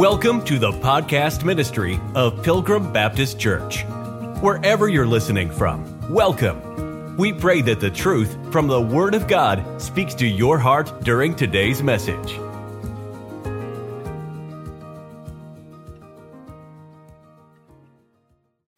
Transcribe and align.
Welcome 0.00 0.42
to 0.46 0.58
the 0.58 0.72
podcast 0.72 1.44
ministry 1.44 2.00
of 2.14 2.42
Pilgrim 2.42 2.90
Baptist 2.90 3.38
Church. 3.38 3.84
Wherever 4.40 4.88
you're 4.88 5.06
listening 5.06 5.50
from, 5.50 6.10
welcome. 6.10 7.18
We 7.18 7.34
pray 7.34 7.60
that 7.60 7.80
the 7.80 7.90
truth 7.90 8.34
from 8.50 8.66
the 8.66 8.80
Word 8.80 9.14
of 9.14 9.28
God 9.28 9.62
speaks 9.78 10.14
to 10.14 10.26
your 10.26 10.58
heart 10.58 11.04
during 11.04 11.36
today's 11.36 11.82
message. 11.82 12.38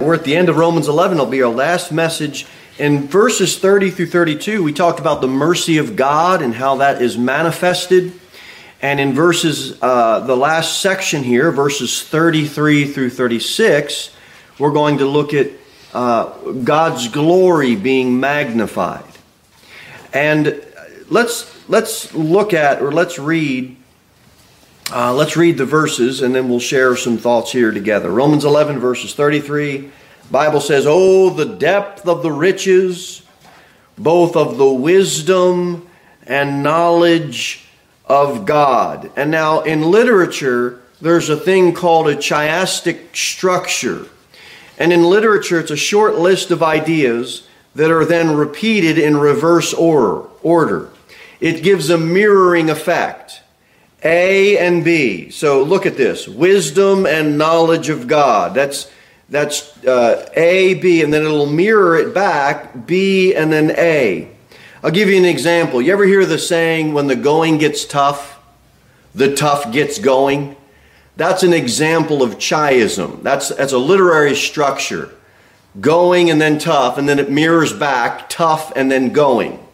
We're 0.00 0.14
at 0.14 0.24
the 0.24 0.34
end 0.34 0.48
of 0.48 0.56
Romans 0.56 0.88
11. 0.88 1.18
It'll 1.18 1.30
be 1.30 1.42
our 1.44 1.52
last 1.52 1.92
message. 1.92 2.48
In 2.80 3.06
verses 3.06 3.60
30 3.60 3.92
through 3.92 4.06
32, 4.06 4.60
we 4.60 4.72
talked 4.72 4.98
about 4.98 5.20
the 5.20 5.28
mercy 5.28 5.78
of 5.78 5.94
God 5.94 6.42
and 6.42 6.56
how 6.56 6.74
that 6.78 7.00
is 7.00 7.16
manifested. 7.16 8.12
And 8.82 8.98
in 8.98 9.14
verses, 9.14 9.80
uh, 9.80 10.20
the 10.20 10.36
last 10.36 10.80
section 10.80 11.22
here, 11.22 11.52
verses 11.52 12.02
33 12.02 12.86
through 12.86 13.10
36, 13.10 14.10
we're 14.58 14.72
going 14.72 14.98
to 14.98 15.06
look 15.06 15.32
at 15.32 15.52
uh, 15.94 16.30
God's 16.50 17.06
glory 17.06 17.76
being 17.76 18.18
magnified. 18.18 19.04
And 20.12 20.60
let's 21.08 21.48
let's 21.68 22.12
look 22.12 22.52
at 22.52 22.82
or 22.82 22.90
let's 22.90 23.20
read 23.20 23.76
uh, 24.92 25.14
let's 25.14 25.36
read 25.36 25.58
the 25.58 25.64
verses 25.64 26.20
and 26.20 26.34
then 26.34 26.48
we'll 26.48 26.60
share 26.60 26.96
some 26.96 27.16
thoughts 27.16 27.52
here 27.52 27.70
together. 27.70 28.10
Romans 28.10 28.44
11 28.44 28.80
verses 28.80 29.14
33. 29.14 29.90
Bible 30.30 30.60
says, 30.60 30.86
"Oh, 30.88 31.30
the 31.30 31.44
depth 31.44 32.08
of 32.08 32.22
the 32.22 32.32
riches, 32.32 33.22
both 33.96 34.34
of 34.34 34.58
the 34.58 34.66
wisdom 34.66 35.88
and 36.26 36.64
knowledge." 36.64 37.62
Of 38.06 38.44
God. 38.46 39.10
And 39.16 39.30
now 39.30 39.62
in 39.62 39.90
literature, 39.90 40.80
there's 41.00 41.28
a 41.28 41.36
thing 41.36 41.74
called 41.74 42.08
a 42.08 42.16
chiastic 42.16 43.14
structure. 43.14 44.06
And 44.78 44.92
in 44.92 45.02
literature, 45.04 45.58
it's 45.58 45.70
a 45.70 45.76
short 45.76 46.16
list 46.16 46.50
of 46.50 46.62
ideas 46.62 47.46
that 47.74 47.90
are 47.90 48.04
then 48.04 48.36
repeated 48.36 48.98
in 48.98 49.16
reverse 49.16 49.72
order. 49.72 50.28
order. 50.42 50.90
It 51.40 51.62
gives 51.62 51.90
a 51.90 51.98
mirroring 51.98 52.70
effect. 52.70 53.40
A 54.04 54.58
and 54.58 54.84
B. 54.84 55.30
So 55.30 55.62
look 55.62 55.86
at 55.86 55.96
this 55.96 56.26
wisdom 56.26 57.06
and 57.06 57.38
knowledge 57.38 57.88
of 57.88 58.08
God. 58.08 58.54
That's, 58.54 58.90
that's 59.28 59.76
uh, 59.84 60.28
A, 60.34 60.74
B, 60.74 61.02
and 61.02 61.12
then 61.12 61.22
it'll 61.22 61.46
mirror 61.46 61.96
it 61.96 62.12
back 62.12 62.86
B 62.86 63.34
and 63.34 63.52
then 63.52 63.72
A. 63.72 64.31
I'll 64.84 64.90
give 64.90 65.08
you 65.08 65.16
an 65.16 65.24
example. 65.24 65.80
You 65.80 65.92
ever 65.92 66.04
hear 66.04 66.26
the 66.26 66.38
saying, 66.38 66.92
when 66.92 67.06
the 67.06 67.14
going 67.14 67.58
gets 67.58 67.84
tough, 67.84 68.40
the 69.14 69.32
tough 69.32 69.70
gets 69.70 70.00
going? 70.00 70.56
That's 71.16 71.44
an 71.44 71.52
example 71.52 72.20
of 72.20 72.38
chiasm. 72.38 73.22
That's, 73.22 73.50
that's 73.50 73.72
a 73.72 73.78
literary 73.78 74.34
structure. 74.34 75.10
Going 75.80 76.30
and 76.30 76.40
then 76.40 76.58
tough, 76.58 76.98
and 76.98 77.08
then 77.08 77.20
it 77.20 77.30
mirrors 77.30 77.72
back, 77.72 78.28
tough 78.28 78.72
and 78.74 78.90
then 78.90 79.12
going. 79.12 79.64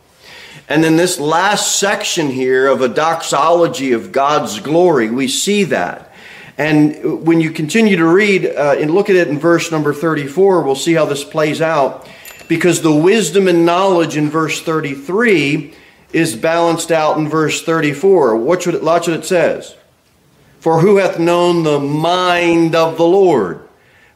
And 0.68 0.84
then 0.84 0.96
this 0.96 1.18
last 1.18 1.78
section 1.78 2.28
here 2.28 2.66
of 2.66 2.82
a 2.82 2.88
doxology 2.88 3.92
of 3.92 4.12
God's 4.12 4.60
glory, 4.60 5.08
we 5.08 5.26
see 5.26 5.64
that. 5.64 6.12
And 6.58 7.24
when 7.26 7.40
you 7.40 7.50
continue 7.50 7.96
to 7.96 8.04
read 8.04 8.44
uh, 8.44 8.76
and 8.78 8.90
look 8.90 9.08
at 9.08 9.16
it 9.16 9.28
in 9.28 9.38
verse 9.38 9.72
number 9.72 9.94
34, 9.94 10.62
we'll 10.62 10.74
see 10.74 10.92
how 10.92 11.06
this 11.06 11.24
plays 11.24 11.62
out 11.62 12.06
because 12.48 12.80
the 12.80 12.94
wisdom 12.94 13.46
and 13.46 13.64
knowledge 13.64 14.16
in 14.16 14.30
verse 14.30 14.60
33 14.60 15.74
is 16.12 16.34
balanced 16.34 16.90
out 16.90 17.18
in 17.18 17.28
verse 17.28 17.62
34. 17.62 18.36
Watch 18.36 18.66
what 18.66 18.74
it, 18.74 18.82
watch 18.82 19.06
what 19.06 19.18
it 19.18 19.24
says. 19.24 19.76
For 20.60 20.80
who 20.80 20.96
hath 20.96 21.18
known 21.18 21.62
the 21.62 21.78
mind 21.78 22.74
of 22.74 22.96
the 22.96 23.06
Lord? 23.06 23.68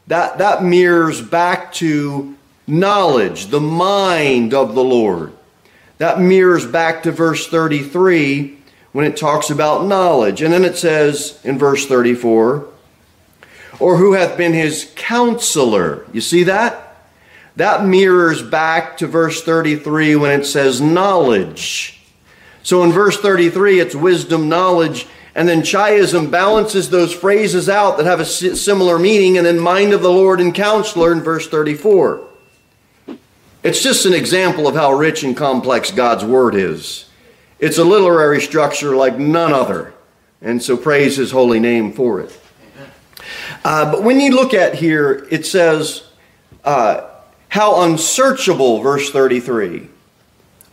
That, 0.07 0.39
that 0.39 0.63
mirrors 0.63 1.21
back 1.21 1.71
to 1.73 2.35
knowledge, 2.67 3.47
the 3.47 3.61
mind 3.61 4.53
of 4.53 4.75
the 4.75 4.83
Lord. 4.83 5.33
That 5.99 6.19
mirrors 6.19 6.65
back 6.65 7.03
to 7.03 7.11
verse 7.11 7.47
33 7.47 8.57
when 8.91 9.05
it 9.05 9.15
talks 9.15 9.49
about 9.49 9.85
knowledge. 9.85 10.41
And 10.41 10.53
then 10.53 10.65
it 10.65 10.75
says 10.75 11.39
in 11.43 11.57
verse 11.57 11.85
34, 11.85 12.67
or 13.79 13.97
who 13.97 14.13
hath 14.13 14.37
been 14.37 14.53
his 14.53 14.91
counselor? 14.95 16.05
You 16.11 16.21
see 16.21 16.43
that? 16.43 16.92
That 17.55 17.85
mirrors 17.85 18.41
back 18.41 18.97
to 18.97 19.07
verse 19.07 19.43
33 19.43 20.15
when 20.15 20.39
it 20.39 20.45
says 20.45 20.81
knowledge. 20.81 22.01
So 22.63 22.83
in 22.83 22.91
verse 22.91 23.19
33, 23.19 23.79
it's 23.79 23.93
wisdom, 23.93 24.49
knowledge, 24.49 25.05
and 25.35 25.47
then 25.47 25.61
chiasm 25.61 26.31
balances 26.31 26.89
those 26.89 27.13
phrases 27.13 27.67
out 27.67 27.97
that 27.97 28.05
have 28.05 28.19
a 28.19 28.25
similar 28.25 28.97
meaning, 28.97 29.37
and 29.37 29.45
then 29.45 29.59
mind 29.59 29.93
of 29.93 30.01
the 30.01 30.11
Lord 30.11 30.39
and 30.39 30.53
counselor 30.53 31.11
in 31.11 31.21
verse 31.21 31.47
34. 31.47 32.27
It's 33.63 33.81
just 33.81 34.05
an 34.05 34.13
example 34.13 34.67
of 34.67 34.75
how 34.75 34.93
rich 34.93 35.23
and 35.23 35.35
complex 35.35 35.91
God's 35.91 36.25
word 36.25 36.55
is. 36.55 37.09
It's 37.59 37.77
a 37.77 37.83
literary 37.83 38.41
structure 38.41 38.95
like 38.95 39.17
none 39.17 39.53
other, 39.53 39.93
and 40.41 40.61
so 40.61 40.75
praise 40.75 41.17
his 41.17 41.31
holy 41.31 41.59
name 41.59 41.93
for 41.93 42.19
it. 42.21 42.39
Uh, 43.63 43.91
but 43.91 44.03
when 44.03 44.19
you 44.19 44.31
look 44.31 44.53
at 44.53 44.75
here, 44.75 45.25
it 45.31 45.45
says, 45.45 46.03
uh, 46.63 47.09
how 47.53 47.83
unsearchable, 47.83 48.79
verse 48.79 49.11
33, 49.11 49.87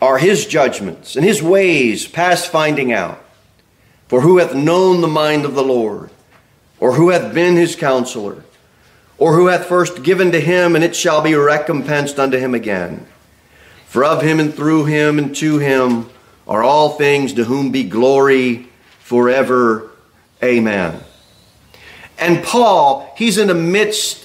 are 0.01 0.17
his 0.17 0.47
judgments 0.47 1.15
and 1.15 1.23
his 1.23 1.39
ways 1.39 2.07
past 2.07 2.51
finding 2.51 2.91
out. 2.91 3.23
For 4.07 4.21
who 4.21 4.39
hath 4.39 4.55
known 4.55 5.01
the 5.01 5.07
mind 5.07 5.45
of 5.45 5.53
the 5.53 5.63
Lord? 5.63 6.09
Or 6.79 6.93
who 6.93 7.09
hath 7.09 7.35
been 7.35 7.55
his 7.55 7.75
counselor? 7.75 8.43
Or 9.19 9.35
who 9.35 9.45
hath 9.45 9.67
first 9.67 10.01
given 10.01 10.31
to 10.31 10.39
him, 10.39 10.73
and 10.75 10.83
it 10.83 10.95
shall 10.95 11.21
be 11.21 11.35
recompensed 11.35 12.17
unto 12.17 12.39
him 12.39 12.55
again? 12.55 13.05
For 13.85 14.03
of 14.03 14.23
him 14.23 14.39
and 14.39 14.51
through 14.51 14.85
him 14.85 15.19
and 15.19 15.35
to 15.35 15.59
him 15.59 16.09
are 16.47 16.63
all 16.63 16.89
things, 16.89 17.33
to 17.33 17.43
whom 17.43 17.71
be 17.71 17.83
glory 17.83 18.69
forever. 19.01 19.91
Amen. 20.43 20.99
And 22.17 22.43
Paul, 22.43 23.13
he's 23.15 23.37
in 23.37 23.49
the 23.49 23.53
midst 23.53 24.20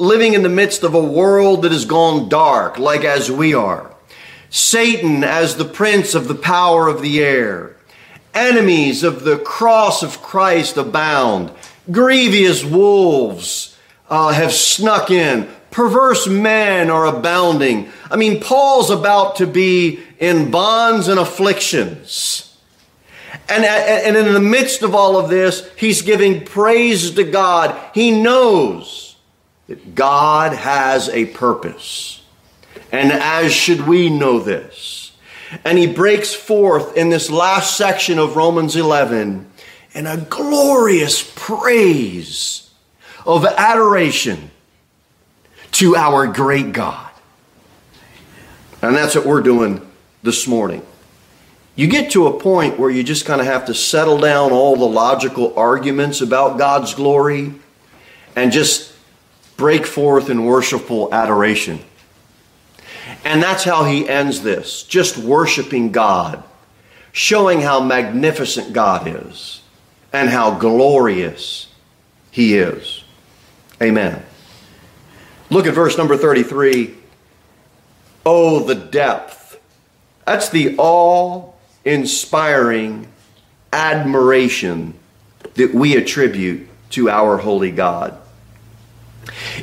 living 0.00 0.34
in 0.34 0.42
the 0.42 0.48
midst 0.48 0.82
of 0.82 0.94
a 0.94 1.02
world 1.02 1.62
that 1.62 1.72
has 1.72 1.84
gone 1.84 2.28
dark, 2.28 2.78
like 2.78 3.04
as 3.04 3.30
we 3.30 3.54
are. 3.54 3.94
Satan 4.48 5.22
as 5.22 5.56
the 5.56 5.64
prince 5.64 6.14
of 6.14 6.26
the 6.26 6.34
power 6.34 6.88
of 6.88 7.02
the 7.02 7.22
air. 7.22 7.76
Enemies 8.34 9.02
of 9.02 9.24
the 9.24 9.38
cross 9.38 10.02
of 10.02 10.22
Christ 10.22 10.76
abound. 10.76 11.52
Grievous 11.90 12.64
wolves 12.64 13.76
uh, 14.08 14.32
have 14.32 14.52
snuck 14.52 15.10
in. 15.10 15.48
Perverse 15.70 16.26
men 16.26 16.90
are 16.90 17.06
abounding. 17.06 17.90
I 18.10 18.16
mean, 18.16 18.40
Paul's 18.40 18.90
about 18.90 19.36
to 19.36 19.46
be 19.46 20.00
in 20.18 20.50
bonds 20.50 21.06
and 21.08 21.20
afflictions. 21.20 22.56
And, 23.48 23.64
and 23.64 24.16
in 24.16 24.32
the 24.32 24.40
midst 24.40 24.82
of 24.82 24.94
all 24.94 25.16
of 25.16 25.28
this, 25.28 25.68
he's 25.76 26.02
giving 26.02 26.44
praise 26.44 27.12
to 27.12 27.24
God. 27.24 27.78
He 27.94 28.10
knows 28.10 29.09
God 29.94 30.52
has 30.52 31.08
a 31.08 31.26
purpose. 31.26 32.22
And 32.92 33.12
as 33.12 33.52
should 33.52 33.86
we 33.86 34.10
know 34.10 34.40
this? 34.40 35.12
And 35.64 35.78
he 35.78 35.86
breaks 35.86 36.32
forth 36.32 36.96
in 36.96 37.10
this 37.10 37.30
last 37.30 37.76
section 37.76 38.18
of 38.18 38.36
Romans 38.36 38.76
11 38.76 39.50
in 39.92 40.06
a 40.06 40.16
glorious 40.16 41.28
praise 41.34 42.70
of 43.26 43.44
adoration 43.44 44.50
to 45.72 45.96
our 45.96 46.26
great 46.26 46.72
God. 46.72 47.10
And 48.82 48.96
that's 48.96 49.14
what 49.14 49.26
we're 49.26 49.42
doing 49.42 49.86
this 50.22 50.46
morning. 50.46 50.84
You 51.76 51.86
get 51.86 52.12
to 52.12 52.26
a 52.26 52.38
point 52.38 52.78
where 52.78 52.90
you 52.90 53.02
just 53.02 53.24
kind 53.24 53.40
of 53.40 53.46
have 53.46 53.66
to 53.66 53.74
settle 53.74 54.18
down 54.18 54.52
all 54.52 54.76
the 54.76 54.86
logical 54.86 55.56
arguments 55.56 56.20
about 56.20 56.58
God's 56.58 56.94
glory 56.94 57.54
and 58.36 58.52
just 58.52 58.92
break 59.60 59.84
forth 59.84 60.30
in 60.30 60.46
worshipful 60.46 61.12
adoration. 61.12 61.78
And 63.26 63.42
that's 63.42 63.62
how 63.62 63.84
he 63.84 64.08
ends 64.08 64.40
this 64.40 64.84
just 64.84 65.18
worshiping 65.18 65.92
God, 65.92 66.42
showing 67.12 67.60
how 67.60 67.80
magnificent 67.80 68.72
God 68.72 69.06
is 69.06 69.60
and 70.14 70.30
how 70.30 70.58
glorious 70.58 71.68
he 72.30 72.56
is. 72.56 73.04
Amen. 73.82 74.24
Look 75.50 75.66
at 75.66 75.74
verse 75.74 75.98
number 75.98 76.16
33. 76.16 76.94
Oh, 78.24 78.60
the 78.60 78.74
depth. 78.74 79.60
That's 80.24 80.48
the 80.48 80.74
awe 80.78 81.52
inspiring 81.84 83.08
admiration 83.74 84.94
that 85.54 85.74
we 85.74 85.98
attribute 85.98 86.66
to 86.90 87.10
our 87.10 87.36
holy 87.36 87.70
God. 87.70 88.16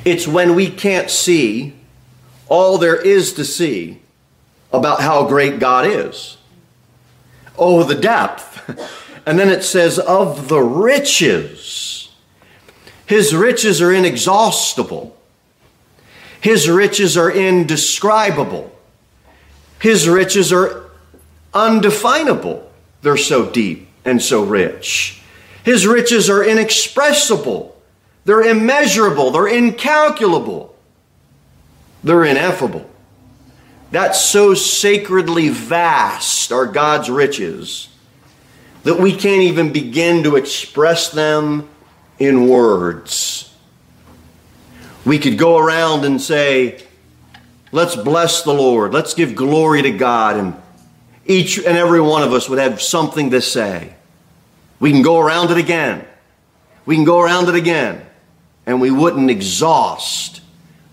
It's 0.06 0.28
when 0.28 0.56
we 0.56 0.70
can't 0.70 1.10
see 1.10 1.74
all 2.48 2.78
there 2.78 2.96
is 2.96 3.34
to 3.34 3.46
see 3.46 4.02
about 4.72 5.02
how 5.02 5.28
great 5.28 5.60
God 5.60 5.86
is. 5.88 6.38
Oh, 7.58 7.84
the 7.84 7.96
depth. 7.96 8.94
And 9.28 9.38
then 9.38 9.50
it 9.50 9.62
says, 9.62 10.00
of 10.00 10.48
the 10.48 10.62
riches. 10.62 12.10
His 13.06 13.36
riches 13.36 13.82
are 13.82 13.92
inexhaustible. 13.92 15.18
His 16.40 16.70
riches 16.70 17.18
are 17.18 17.30
indescribable. 17.30 18.74
His 19.82 20.08
riches 20.08 20.54
are 20.54 20.90
undefinable. 21.54 22.72
They're 23.02 23.18
so 23.18 23.50
deep 23.50 23.90
and 24.06 24.22
so 24.22 24.46
rich. 24.46 25.22
His 25.66 25.86
riches 25.86 26.30
are 26.30 26.42
inexpressible. 26.42 27.77
They're 28.28 28.42
immeasurable. 28.42 29.32
They're 29.32 29.48
incalculable. 29.48 30.76
They're 32.04 32.26
ineffable. 32.26 32.90
That's 33.90 34.20
so 34.20 34.54
sacredly 34.54 35.48
vast 35.48 36.52
are 36.52 36.66
God's 36.66 37.10
riches 37.10 37.88
that 38.84 39.00
we 39.00 39.16
can't 39.16 39.44
even 39.44 39.72
begin 39.72 40.24
to 40.24 40.36
express 40.36 41.10
them 41.10 41.70
in 42.20 42.50
words. 42.50 43.56
We 45.06 45.20
could 45.20 45.38
go 45.38 45.58
around 45.58 46.04
and 46.04 46.22
say, 46.22 46.84
let's 47.72 47.96
bless 47.96 48.44
the 48.44 48.54
Lord, 48.54 48.94
let's 48.94 49.14
give 49.14 49.36
glory 49.36 49.84
to 49.84 49.92
God, 49.92 50.36
and 50.36 50.54
each 51.26 51.60
and 51.60 51.78
every 51.78 52.02
one 52.02 52.24
of 52.24 52.34
us 52.34 52.50
would 52.50 52.60
have 52.60 52.82
something 52.82 53.32
to 53.32 53.40
say. 53.40 53.96
We 54.82 54.92
can 54.92 55.02
go 55.02 55.18
around 55.18 55.50
it 55.52 55.58
again. 55.58 56.06
We 56.86 56.96
can 56.96 57.06
go 57.06 57.22
around 57.22 57.48
it 57.48 57.56
again, 57.56 58.06
and 58.68 58.82
we 58.82 58.92
wouldn't 58.92 59.32
exhaust 59.32 60.42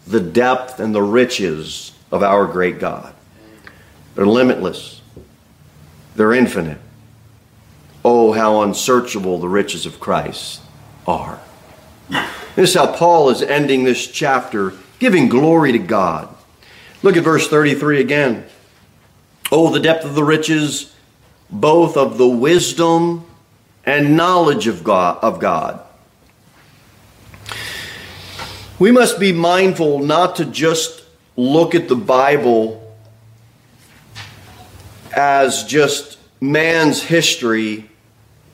the 0.06 0.20
depth 0.20 0.78
and 0.78 0.94
the 0.94 1.02
riches 1.02 1.92
of 2.10 2.22
our 2.22 2.46
great 2.46 2.78
God. 2.78 3.12
They're 4.14 4.24
limitless, 4.24 5.02
they're 6.14 6.32
infinite. 6.32 6.78
Oh, 8.04 8.32
how 8.32 8.62
unsearchable 8.62 9.38
the 9.38 9.48
riches 9.48 9.86
of 9.86 9.98
Christ 9.98 10.60
are. 11.06 11.40
This 12.54 12.70
is 12.70 12.74
how 12.74 12.92
Paul 12.94 13.30
is 13.30 13.42
ending 13.42 13.84
this 13.84 14.06
chapter, 14.06 14.74
giving 14.98 15.28
glory 15.28 15.72
to 15.72 15.78
God. 15.78 16.28
Look 17.02 17.16
at 17.16 17.24
verse 17.24 17.48
33 17.48 18.00
again. 18.00 18.44
Oh, 19.50 19.70
the 19.70 19.80
depth 19.80 20.04
of 20.04 20.14
the 20.14 20.22
riches, 20.22 20.94
both 21.50 21.96
of 21.96 22.18
the 22.18 22.28
wisdom 22.28 23.24
and 23.84 24.16
knowledge 24.16 24.66
of 24.66 24.84
God. 24.84 25.18
Of 25.22 25.40
God. 25.40 25.80
We 28.78 28.90
must 28.90 29.20
be 29.20 29.32
mindful 29.32 30.00
not 30.00 30.36
to 30.36 30.44
just 30.44 31.04
look 31.36 31.76
at 31.76 31.88
the 31.88 31.94
Bible 31.94 32.80
as 35.16 35.62
just 35.62 36.18
man's 36.40 37.00
history, 37.00 37.88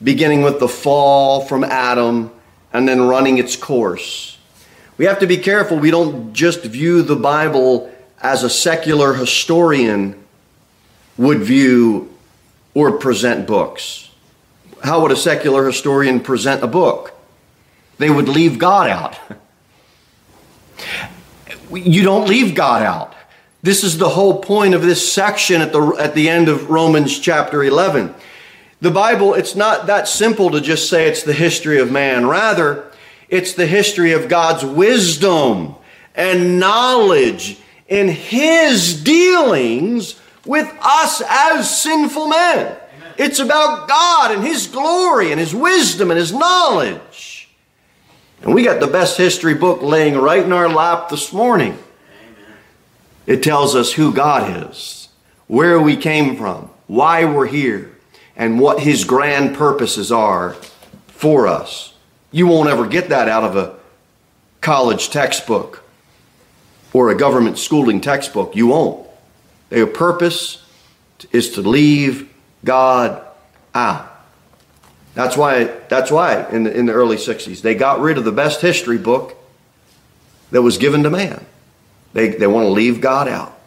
beginning 0.03 0.43
with 0.43 0.59
the 0.59 0.67
fall 0.67 1.41
from 1.41 1.63
Adam 1.63 2.31
and 2.71 2.87
then 2.87 3.01
running 3.01 3.39
its 3.39 3.55
course. 3.55 4.37
We 4.99 5.05
have 5.05 5.17
to 5.19 5.27
be 5.27 5.37
careful 5.37 5.77
we 5.77 5.89
don't 5.89 6.33
just 6.33 6.63
view 6.65 7.01
the 7.01 7.15
Bible 7.15 7.91
as 8.21 8.43
a 8.43 8.49
secular 8.49 9.15
historian 9.15 10.23
would 11.17 11.39
view 11.39 12.15
or 12.75 12.91
present 12.99 13.47
books. 13.47 14.11
How 14.83 15.01
would 15.01 15.11
a 15.11 15.15
secular 15.15 15.65
historian 15.65 16.19
present 16.19 16.63
a 16.63 16.67
book? 16.67 17.13
They 17.97 18.11
would 18.11 18.29
leave 18.29 18.59
God 18.59 18.87
out. 18.87 19.17
You 21.73 22.03
don't 22.03 22.27
leave 22.27 22.55
God 22.55 22.81
out. 22.83 23.15
This 23.63 23.83
is 23.83 23.97
the 23.97 24.09
whole 24.09 24.41
point 24.41 24.73
of 24.73 24.81
this 24.81 25.11
section 25.11 25.61
at 25.61 25.71
the, 25.71 25.95
at 25.99 26.15
the 26.15 26.29
end 26.29 26.49
of 26.49 26.69
Romans 26.69 27.19
chapter 27.19 27.63
11. 27.63 28.13
The 28.81 28.91
Bible, 28.91 29.35
it's 29.35 29.55
not 29.55 29.85
that 29.85 30.07
simple 30.07 30.49
to 30.51 30.61
just 30.61 30.89
say 30.89 31.07
it's 31.07 31.21
the 31.21 31.33
history 31.33 31.79
of 31.79 31.91
man. 31.91 32.25
Rather, 32.25 32.91
it's 33.29 33.53
the 33.53 33.67
history 33.67 34.13
of 34.13 34.27
God's 34.27 34.65
wisdom 34.65 35.75
and 36.15 36.59
knowledge 36.59 37.59
in 37.87 38.07
His 38.07 39.03
dealings 39.03 40.19
with 40.45 40.67
us 40.81 41.21
as 41.29 41.81
sinful 41.81 42.27
men. 42.29 42.65
Amen. 42.65 43.13
It's 43.17 43.39
about 43.39 43.87
God 43.87 44.31
and 44.31 44.43
His 44.43 44.65
glory 44.65 45.31
and 45.31 45.39
His 45.39 45.53
wisdom 45.53 46.09
and 46.09 46.19
His 46.19 46.33
knowledge. 46.33 47.30
And 48.43 48.55
we 48.55 48.63
got 48.63 48.79
the 48.79 48.87
best 48.87 49.17
history 49.17 49.53
book 49.53 49.81
laying 49.81 50.17
right 50.17 50.43
in 50.43 50.51
our 50.51 50.67
lap 50.67 51.09
this 51.09 51.31
morning. 51.31 51.77
It 53.27 53.43
tells 53.43 53.75
us 53.75 53.93
who 53.93 54.11
God 54.13 54.67
is, 54.69 55.09
where 55.47 55.79
we 55.79 55.95
came 55.95 56.35
from, 56.35 56.69
why 56.87 57.23
we're 57.25 57.45
here, 57.45 57.95
and 58.35 58.59
what 58.59 58.79
His 58.79 59.03
grand 59.03 59.55
purposes 59.55 60.11
are 60.11 60.55
for 61.07 61.47
us. 61.47 61.93
You 62.31 62.47
won't 62.47 62.69
ever 62.69 62.87
get 62.87 63.09
that 63.09 63.29
out 63.29 63.43
of 63.43 63.55
a 63.55 63.75
college 64.59 65.11
textbook 65.11 65.83
or 66.93 67.11
a 67.11 67.15
government 67.15 67.59
schooling 67.59 68.01
textbook. 68.01 68.55
You 68.55 68.67
won't. 68.67 69.07
Their 69.69 69.87
purpose 69.87 70.65
is 71.31 71.51
to 71.51 71.61
leave 71.61 72.33
God 72.65 73.23
out. 73.75 74.10
That's 75.13 75.35
why, 75.35 75.65
that's 75.89 76.09
why 76.09 76.47
in 76.49 76.63
the, 76.63 76.73
in 76.73 76.85
the 76.85 76.93
early 76.93 77.17
60s, 77.17 77.61
they 77.61 77.75
got 77.75 77.99
rid 77.99 78.17
of 78.17 78.23
the 78.23 78.31
best 78.31 78.61
history 78.61 78.97
book 78.97 79.35
that 80.51 80.61
was 80.61 80.77
given 80.77 81.03
to 81.03 81.09
man. 81.09 81.45
They, 82.13 82.29
they 82.29 82.47
want 82.47 82.65
to 82.65 82.71
leave 82.71 83.01
God 83.01 83.27
out. 83.27 83.57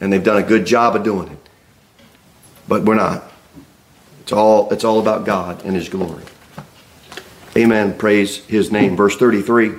And 0.00 0.12
they've 0.12 0.22
done 0.24 0.36
a 0.36 0.46
good 0.46 0.66
job 0.66 0.96
of 0.96 1.02
doing 1.02 1.28
it. 1.28 1.38
But 2.66 2.82
we're 2.82 2.96
not. 2.96 3.30
It's 4.22 4.32
all, 4.32 4.70
it's 4.72 4.84
all 4.84 5.00
about 5.00 5.24
God 5.24 5.64
and 5.64 5.76
His 5.76 5.88
glory. 5.88 6.24
Amen. 7.56 7.96
Praise 7.96 8.44
His 8.46 8.72
name. 8.72 8.96
Verse 8.96 9.16
33. 9.16 9.72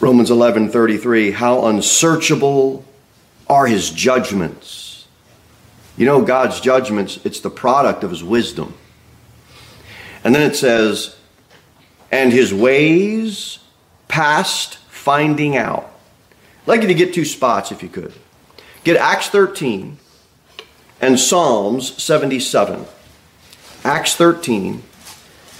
Romans 0.00 0.30
11 0.30 0.70
33. 0.70 1.30
How 1.30 1.66
unsearchable 1.66 2.84
are 3.48 3.66
His 3.66 3.90
judgments. 3.90 4.85
You 5.96 6.04
know, 6.06 6.22
God's 6.22 6.60
judgments, 6.60 7.18
it's 7.24 7.40
the 7.40 7.50
product 7.50 8.04
of 8.04 8.10
His 8.10 8.22
wisdom. 8.22 8.74
And 10.24 10.34
then 10.34 10.48
it 10.48 10.56
says, 10.56 11.16
and 12.10 12.32
His 12.32 12.52
ways 12.52 13.58
past 14.08 14.76
finding 14.88 15.56
out. 15.56 15.90
I'd 16.62 16.68
like 16.68 16.82
you 16.82 16.88
to 16.88 16.94
get 16.94 17.14
two 17.14 17.24
spots 17.24 17.72
if 17.72 17.82
you 17.82 17.88
could. 17.88 18.12
Get 18.84 18.96
Acts 18.96 19.28
13 19.28 19.98
and 21.00 21.18
Psalms 21.18 22.02
77. 22.02 22.86
Acts 23.84 24.16
13 24.16 24.82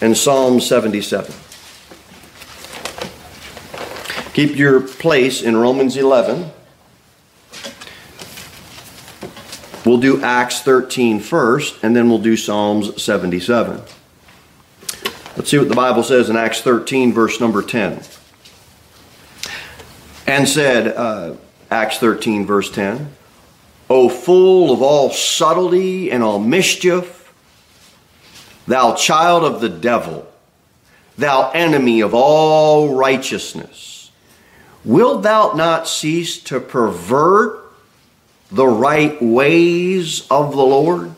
and 0.00 0.16
Psalm 0.16 0.60
77. 0.60 1.34
Keep 4.32 4.56
your 4.56 4.80
place 4.80 5.42
in 5.42 5.56
Romans 5.56 5.96
11. 5.96 6.50
We'll 9.86 9.98
do 9.98 10.20
Acts 10.20 10.62
13 10.62 11.20
first, 11.20 11.84
and 11.84 11.94
then 11.94 12.08
we'll 12.08 12.18
do 12.18 12.36
Psalms 12.36 13.00
77. 13.00 13.80
Let's 15.36 15.48
see 15.48 15.58
what 15.58 15.68
the 15.68 15.76
Bible 15.76 16.02
says 16.02 16.28
in 16.28 16.36
Acts 16.36 16.60
13, 16.60 17.12
verse 17.12 17.40
number 17.40 17.62
10. 17.62 18.00
And 20.26 20.48
said, 20.48 20.88
uh, 20.88 21.36
Acts 21.70 21.98
13, 21.98 22.44
verse 22.44 22.68
10, 22.68 23.12
O 23.88 24.08
full 24.08 24.72
of 24.72 24.82
all 24.82 25.10
subtlety 25.10 26.10
and 26.10 26.20
all 26.20 26.40
mischief, 26.40 27.32
thou 28.66 28.96
child 28.96 29.44
of 29.44 29.60
the 29.60 29.68
devil, 29.68 30.26
thou 31.16 31.52
enemy 31.52 32.00
of 32.00 32.12
all 32.12 32.92
righteousness, 32.92 34.10
wilt 34.84 35.22
thou 35.22 35.52
not 35.52 35.86
cease 35.86 36.42
to 36.42 36.58
pervert 36.58 37.65
the 38.50 38.66
right 38.66 39.20
ways 39.20 40.26
of 40.30 40.52
the 40.52 40.62
Lord? 40.62 41.14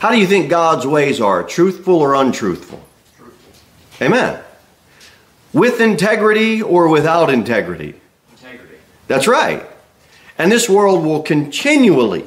How 0.00 0.10
do 0.10 0.18
you 0.18 0.26
think 0.26 0.48
God's 0.48 0.86
ways 0.86 1.20
are? 1.20 1.42
Truthful 1.42 1.96
or 1.96 2.14
untruthful? 2.14 2.82
Truthful. 3.18 4.06
Amen. 4.06 4.42
With 5.52 5.80
integrity 5.80 6.62
or 6.62 6.88
without 6.88 7.28
integrity? 7.28 7.94
Integrity. 8.32 8.76
That's 9.08 9.28
right. 9.28 9.66
And 10.38 10.50
this 10.50 10.70
world 10.70 11.04
will 11.04 11.22
continually, 11.22 12.24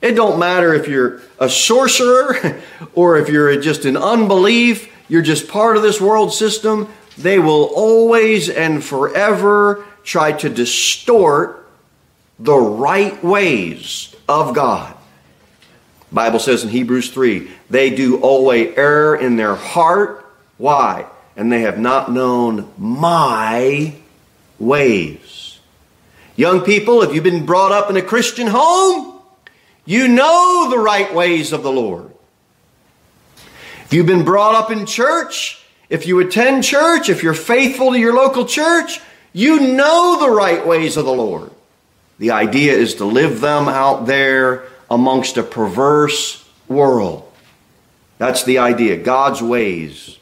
it 0.00 0.12
don't 0.12 0.38
matter 0.38 0.72
if 0.72 0.88
you're 0.88 1.20
a 1.38 1.50
sorcerer 1.50 2.58
or 2.94 3.18
if 3.18 3.28
you're 3.28 3.60
just 3.60 3.84
in 3.84 3.96
unbelief, 3.96 4.90
you're 5.08 5.20
just 5.20 5.46
part 5.46 5.76
of 5.76 5.82
this 5.82 6.00
world 6.00 6.32
system, 6.32 6.88
they 7.18 7.38
will 7.38 7.64
always 7.64 8.48
and 8.48 8.82
forever 8.82 9.84
try 10.04 10.32
to 10.32 10.48
distort 10.48 11.67
the 12.38 12.56
right 12.56 13.22
ways 13.22 14.14
of 14.28 14.54
God. 14.54 14.94
Bible 16.10 16.38
says 16.38 16.64
in 16.64 16.70
Hebrews 16.70 17.10
3, 17.10 17.50
they 17.68 17.90
do 17.94 18.20
always 18.20 18.74
err 18.76 19.14
in 19.14 19.36
their 19.36 19.54
heart. 19.54 20.24
Why? 20.56 21.06
And 21.36 21.52
they 21.52 21.60
have 21.62 21.78
not 21.78 22.10
known 22.10 22.72
my 22.78 23.94
ways. 24.58 25.58
Young 26.36 26.62
people, 26.62 27.02
if 27.02 27.14
you've 27.14 27.24
been 27.24 27.44
brought 27.44 27.72
up 27.72 27.90
in 27.90 27.96
a 27.96 28.02
Christian 28.02 28.46
home, 28.46 29.20
you 29.84 30.08
know 30.08 30.68
the 30.70 30.78
right 30.78 31.12
ways 31.14 31.52
of 31.52 31.62
the 31.62 31.72
Lord. 31.72 32.10
If 33.84 33.92
you've 33.92 34.06
been 34.06 34.24
brought 34.24 34.54
up 34.54 34.70
in 34.70 34.86
church, 34.86 35.64
if 35.88 36.06
you 36.06 36.20
attend 36.20 36.64
church, 36.64 37.08
if 37.08 37.22
you're 37.22 37.34
faithful 37.34 37.92
to 37.92 37.98
your 37.98 38.14
local 38.14 38.44
church, 38.44 39.00
you 39.32 39.60
know 39.60 40.18
the 40.20 40.30
right 40.30 40.66
ways 40.66 40.96
of 40.96 41.06
the 41.06 41.12
Lord. 41.12 41.50
The 42.18 42.32
idea 42.32 42.72
is 42.72 42.96
to 42.96 43.04
live 43.04 43.40
them 43.40 43.68
out 43.68 44.06
there 44.06 44.64
amongst 44.90 45.36
a 45.36 45.42
perverse 45.42 46.48
world. 46.66 47.30
That's 48.18 48.42
the 48.44 48.58
idea. 48.58 48.96
God's 48.96 49.40
ways. 49.40 50.18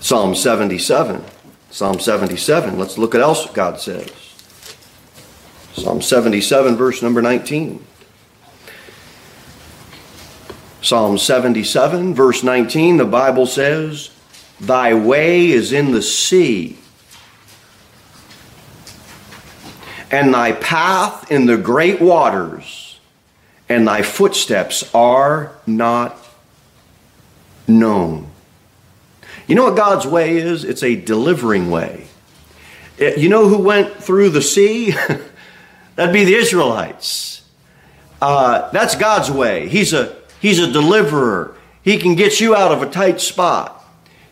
Psalm 0.00 0.34
77. 0.34 1.22
Psalm 1.70 2.00
77. 2.00 2.78
Let's 2.78 2.96
look 2.96 3.14
at 3.14 3.20
else 3.20 3.48
God 3.50 3.78
says. 3.78 4.10
Psalm 5.74 6.02
77, 6.02 6.76
verse 6.76 7.00
number 7.00 7.22
19. 7.22 7.84
Psalm 10.82 11.16
77, 11.16 12.14
verse 12.14 12.42
19, 12.42 12.96
the 12.96 13.04
Bible 13.04 13.46
says, 13.46 14.10
Thy 14.60 14.94
way 14.94 15.50
is 15.50 15.72
in 15.72 15.92
the 15.92 16.02
sea, 16.02 16.78
and 20.10 20.34
thy 20.34 20.52
path 20.52 21.30
in 21.30 21.46
the 21.46 21.56
great 21.56 22.00
waters, 22.00 22.98
and 23.68 23.86
thy 23.86 24.02
footsteps 24.02 24.92
are 24.94 25.52
not 25.66 26.16
known. 27.68 28.28
You 29.46 29.54
know 29.54 29.64
what 29.64 29.76
God's 29.76 30.06
way 30.06 30.36
is? 30.36 30.64
It's 30.64 30.82
a 30.82 30.96
delivering 30.96 31.70
way. 31.70 32.06
You 32.98 33.28
know 33.28 33.48
who 33.48 33.58
went 33.58 33.96
through 33.96 34.30
the 34.30 34.42
sea? 34.42 34.90
That'd 35.96 36.12
be 36.12 36.24
the 36.24 36.34
Israelites. 36.34 37.42
Uh, 38.20 38.70
that's 38.70 38.94
God's 38.94 39.30
way. 39.30 39.68
He's 39.68 39.92
a 39.92 40.16
He's 40.40 40.58
a 40.58 40.70
deliverer. 40.70 41.54
He 41.82 41.98
can 41.98 42.14
get 42.14 42.40
you 42.40 42.54
out 42.56 42.72
of 42.72 42.82
a 42.82 42.90
tight 42.90 43.20
spot. 43.20 43.76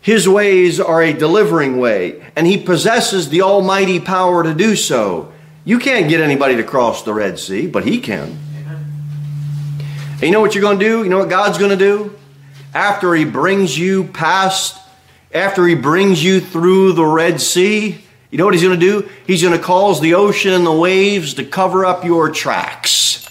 His 0.00 0.28
ways 0.28 0.80
are 0.80 1.02
a 1.02 1.12
delivering 1.12 1.78
way, 1.78 2.24
and 2.34 2.46
He 2.46 2.56
possesses 2.56 3.28
the 3.28 3.42
almighty 3.42 4.00
power 4.00 4.42
to 4.42 4.54
do 4.54 4.74
so. 4.74 5.32
You 5.68 5.78
can't 5.78 6.08
get 6.08 6.22
anybody 6.22 6.56
to 6.56 6.64
cross 6.64 7.02
the 7.02 7.12
Red 7.12 7.38
Sea, 7.38 7.66
but 7.66 7.84
He 7.84 8.00
can. 8.00 8.38
And 10.12 10.22
you 10.22 10.30
know 10.30 10.40
what 10.40 10.54
you're 10.54 10.62
going 10.62 10.78
to 10.78 10.84
do? 10.84 11.04
You 11.04 11.10
know 11.10 11.18
what 11.18 11.28
God's 11.28 11.58
going 11.58 11.72
to 11.72 11.76
do? 11.76 12.18
After 12.72 13.14
He 13.14 13.26
brings 13.26 13.78
you 13.78 14.04
past, 14.04 14.80
after 15.30 15.66
He 15.66 15.74
brings 15.74 16.24
you 16.24 16.40
through 16.40 16.94
the 16.94 17.04
Red 17.04 17.38
Sea, 17.38 18.02
you 18.30 18.38
know 18.38 18.46
what 18.46 18.54
He's 18.54 18.62
going 18.62 18.80
to 18.80 18.86
do? 18.86 19.10
He's 19.26 19.42
going 19.42 19.58
to 19.58 19.62
cause 19.62 20.00
the 20.00 20.14
ocean 20.14 20.54
and 20.54 20.64
the 20.64 20.72
waves 20.72 21.34
to 21.34 21.44
cover 21.44 21.84
up 21.84 22.02
your 22.02 22.30
tracks. 22.30 23.28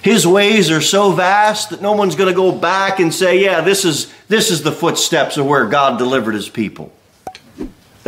His 0.00 0.26
ways 0.26 0.70
are 0.70 0.80
so 0.80 1.12
vast 1.12 1.68
that 1.68 1.82
no 1.82 1.92
one's 1.92 2.16
going 2.16 2.30
to 2.30 2.34
go 2.34 2.50
back 2.50 2.98
and 2.98 3.12
say, 3.12 3.44
yeah, 3.44 3.60
this 3.60 3.84
is, 3.84 4.10
this 4.28 4.50
is 4.50 4.62
the 4.62 4.72
footsteps 4.72 5.36
of 5.36 5.44
where 5.44 5.66
God 5.66 5.98
delivered 5.98 6.32
his 6.32 6.48
people. 6.48 6.94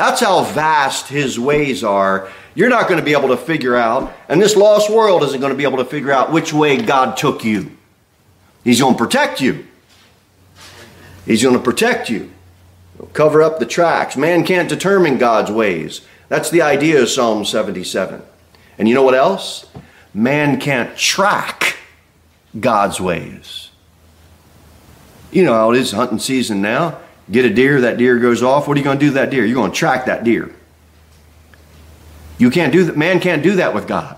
That's 0.00 0.22
how 0.22 0.44
vast 0.44 1.08
his 1.08 1.38
ways 1.38 1.84
are. 1.84 2.30
You're 2.54 2.70
not 2.70 2.88
going 2.88 2.98
to 2.98 3.04
be 3.04 3.12
able 3.12 3.28
to 3.28 3.36
figure 3.36 3.76
out, 3.76 4.10
and 4.30 4.40
this 4.40 4.56
lost 4.56 4.88
world 4.88 5.22
isn't 5.24 5.40
going 5.40 5.52
to 5.52 5.58
be 5.58 5.64
able 5.64 5.76
to 5.76 5.84
figure 5.84 6.10
out 6.10 6.32
which 6.32 6.54
way 6.54 6.78
God 6.78 7.18
took 7.18 7.44
you. 7.44 7.76
He's 8.64 8.80
going 8.80 8.94
to 8.94 8.98
protect 8.98 9.42
you. 9.42 9.66
He's 11.26 11.42
going 11.42 11.54
to 11.54 11.62
protect 11.62 12.08
you. 12.08 12.30
He'll 12.96 13.08
cover 13.08 13.42
up 13.42 13.58
the 13.58 13.66
tracks. 13.66 14.16
Man 14.16 14.42
can't 14.42 14.70
determine 14.70 15.18
God's 15.18 15.50
ways. 15.50 16.00
That's 16.30 16.48
the 16.48 16.62
idea 16.62 17.02
of 17.02 17.10
Psalm 17.10 17.44
77. 17.44 18.22
And 18.78 18.88
you 18.88 18.94
know 18.94 19.02
what 19.02 19.14
else? 19.14 19.66
Man 20.14 20.58
can't 20.58 20.96
track 20.96 21.76
God's 22.58 23.02
ways. 23.02 23.68
You 25.30 25.44
know 25.44 25.52
how 25.52 25.72
it 25.72 25.76
is 25.76 25.92
hunting 25.92 26.20
season 26.20 26.62
now. 26.62 27.00
Get 27.30 27.44
a 27.44 27.50
deer, 27.50 27.82
that 27.82 27.96
deer 27.96 28.18
goes 28.18 28.42
off. 28.42 28.66
What 28.66 28.76
are 28.76 28.80
you 28.80 28.84
going 28.84 28.98
to 28.98 29.04
do 29.04 29.10
to 29.10 29.14
that 29.14 29.30
deer? 29.30 29.44
You're 29.44 29.54
going 29.54 29.70
to 29.70 29.76
track 29.76 30.06
that 30.06 30.24
deer. 30.24 30.54
You 32.38 32.50
can't 32.50 32.72
do 32.72 32.84
that. 32.84 32.96
Man 32.96 33.20
can't 33.20 33.42
do 33.42 33.56
that 33.56 33.74
with 33.74 33.86
God. 33.86 34.16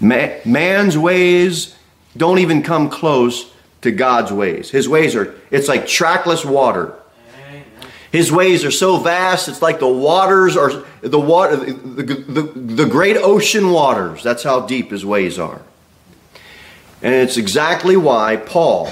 man's 0.00 0.98
ways 0.98 1.76
don't 2.16 2.38
even 2.38 2.62
come 2.62 2.90
close 2.90 3.52
to 3.82 3.90
God's 3.90 4.32
ways. 4.32 4.70
His 4.70 4.88
ways 4.88 5.14
are, 5.14 5.34
it's 5.50 5.68
like 5.68 5.86
trackless 5.86 6.44
water. 6.44 6.94
His 8.10 8.30
ways 8.30 8.62
are 8.64 8.70
so 8.70 8.98
vast, 8.98 9.48
it's 9.48 9.62
like 9.62 9.78
the 9.78 9.88
waters 9.88 10.54
are, 10.54 10.84
the 11.00 11.18
water, 11.18 11.56
the, 11.56 12.02
the, 12.02 12.42
the 12.42 12.84
great 12.84 13.16
ocean 13.16 13.70
waters. 13.70 14.22
That's 14.22 14.42
how 14.42 14.66
deep 14.66 14.90
his 14.90 15.04
ways 15.04 15.38
are. 15.38 15.62
And 17.00 17.14
it's 17.14 17.38
exactly 17.38 17.96
why 17.96 18.36
Paul, 18.36 18.86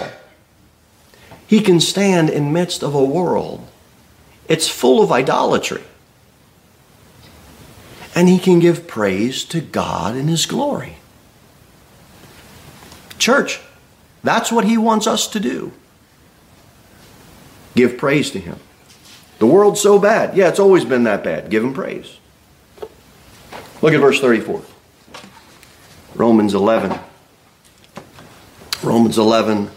he 1.51 1.61
can 1.61 1.81
stand 1.81 2.31
in 2.31 2.53
midst 2.53 2.81
of 2.81 2.95
a 2.95 3.05
world. 3.05 3.67
It's 4.47 4.69
full 4.69 5.03
of 5.03 5.11
idolatry. 5.11 5.83
And 8.15 8.29
he 8.29 8.39
can 8.39 8.61
give 8.61 8.87
praise 8.87 9.45
to 9.47 9.61
God 9.61 10.15
in 10.15 10.29
his 10.29 10.47
glory. 10.47 10.99
Church, 13.19 13.61
that's 14.23 14.53
what 14.53 14.65
he 14.65 14.79
wants 14.79 15.09
us 15.09 15.27
to 15.27 15.41
do. 15.41 15.73
Give 17.75 17.99
praise 17.99 18.31
to 18.31 18.39
him. 18.39 18.61
The 19.41 19.47
world's 19.47 19.81
so 19.81 19.99
bad. 19.99 20.37
Yeah, 20.37 20.51
it's 20.51 20.61
always 20.61 20.85
been 20.85 21.03
that 21.03 21.25
bad. 21.25 21.51
Give 21.51 21.65
him 21.65 21.75
praise. 21.75 22.19
Look 23.83 23.93
at 23.93 24.01
verse 24.01 24.21
34. 24.21 24.63
Romans 26.15 26.55
11. 26.55 26.97
Romans 28.85 29.19
11. 29.19 29.71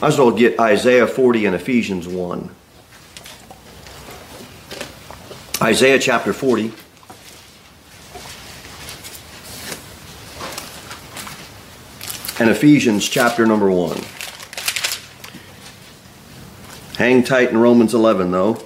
Might 0.00 0.08
as 0.08 0.18
well 0.18 0.30
get 0.30 0.60
Isaiah 0.60 1.08
40 1.08 1.46
and 1.46 1.56
Ephesians 1.56 2.06
1. 2.06 2.50
Isaiah 5.60 5.98
chapter 5.98 6.32
40. 6.32 6.72
And 12.40 12.48
Ephesians 12.48 13.08
chapter 13.08 13.44
number 13.44 13.68
1. 13.68 14.00
Hang 16.96 17.24
tight 17.24 17.50
in 17.50 17.58
Romans 17.58 17.92
11, 17.92 18.30
though. 18.30 18.64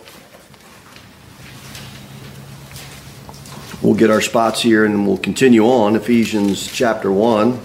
We'll 3.81 3.95
get 3.95 4.11
our 4.11 4.21
spots 4.21 4.61
here 4.61 4.85
and 4.85 5.07
we'll 5.07 5.17
continue 5.17 5.65
on. 5.65 5.97
Ephesians 5.97 6.71
chapter 6.71 7.11
1, 7.11 7.59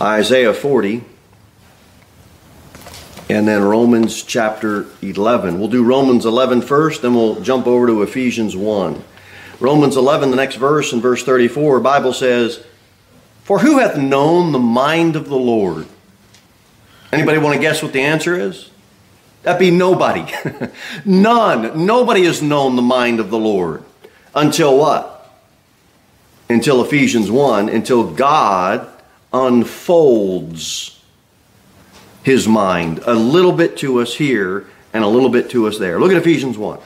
Isaiah 0.00 0.52
40, 0.52 1.04
and 3.28 3.46
then 3.46 3.62
Romans 3.62 4.22
chapter 4.22 4.86
11. 5.02 5.58
We'll 5.58 5.68
do 5.68 5.82
Romans 5.82 6.24
11 6.24 6.62
first, 6.62 7.02
then 7.02 7.14
we'll 7.14 7.40
jump 7.40 7.66
over 7.66 7.86
to 7.86 8.02
Ephesians 8.02 8.56
1. 8.56 9.02
Romans 9.58 9.96
11, 9.96 10.30
the 10.30 10.36
next 10.36 10.56
verse, 10.56 10.92
in 10.92 11.00
verse 11.00 11.24
34, 11.24 11.80
Bible 11.80 12.12
says, 12.12 12.64
For 13.42 13.58
who 13.60 13.78
hath 13.78 13.96
known 13.96 14.52
the 14.52 14.58
mind 14.58 15.16
of 15.16 15.28
the 15.28 15.36
Lord? 15.36 15.86
Anybody 17.12 17.38
want 17.38 17.54
to 17.54 17.60
guess 17.60 17.82
what 17.82 17.92
the 17.92 18.02
answer 18.02 18.38
is? 18.38 18.70
That'd 19.42 19.60
be 19.60 19.70
nobody. 19.70 20.26
None. 21.04 21.86
Nobody 21.86 22.24
has 22.24 22.42
known 22.42 22.76
the 22.76 22.82
mind 22.82 23.20
of 23.20 23.30
the 23.30 23.38
Lord. 23.38 23.82
Until 24.34 24.76
what? 24.76 25.12
Until 26.48 26.84
Ephesians 26.84 27.30
1, 27.30 27.68
until 27.68 28.12
God 28.12 28.88
unfolds 29.32 30.95
his 32.26 32.46
mind 32.46 33.00
a 33.06 33.14
little 33.14 33.52
bit 33.52 33.78
to 33.78 34.00
us 34.00 34.14
here 34.14 34.66
and 34.92 35.02
a 35.02 35.08
little 35.08 35.30
bit 35.30 35.48
to 35.50 35.66
us 35.66 35.78
there. 35.78 35.98
Look 35.98 36.10
at 36.10 36.18
Ephesians 36.18 36.58
1. 36.58 36.78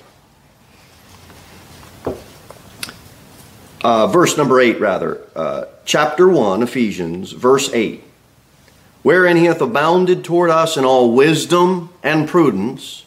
Uh, 3.83 4.07
verse 4.07 4.37
number 4.37 4.61
8, 4.61 4.79
rather. 4.79 5.21
Uh, 5.35 5.65
chapter 5.85 6.29
1, 6.29 6.63
Ephesians, 6.63 7.33
verse 7.33 7.73
8. 7.73 8.05
Wherein 9.03 9.37
he 9.37 9.47
hath 9.47 9.61
abounded 9.61 10.23
toward 10.23 10.51
us 10.51 10.77
in 10.77 10.85
all 10.85 11.13
wisdom 11.13 11.89
and 12.05 12.29
prudence. 12.29 13.05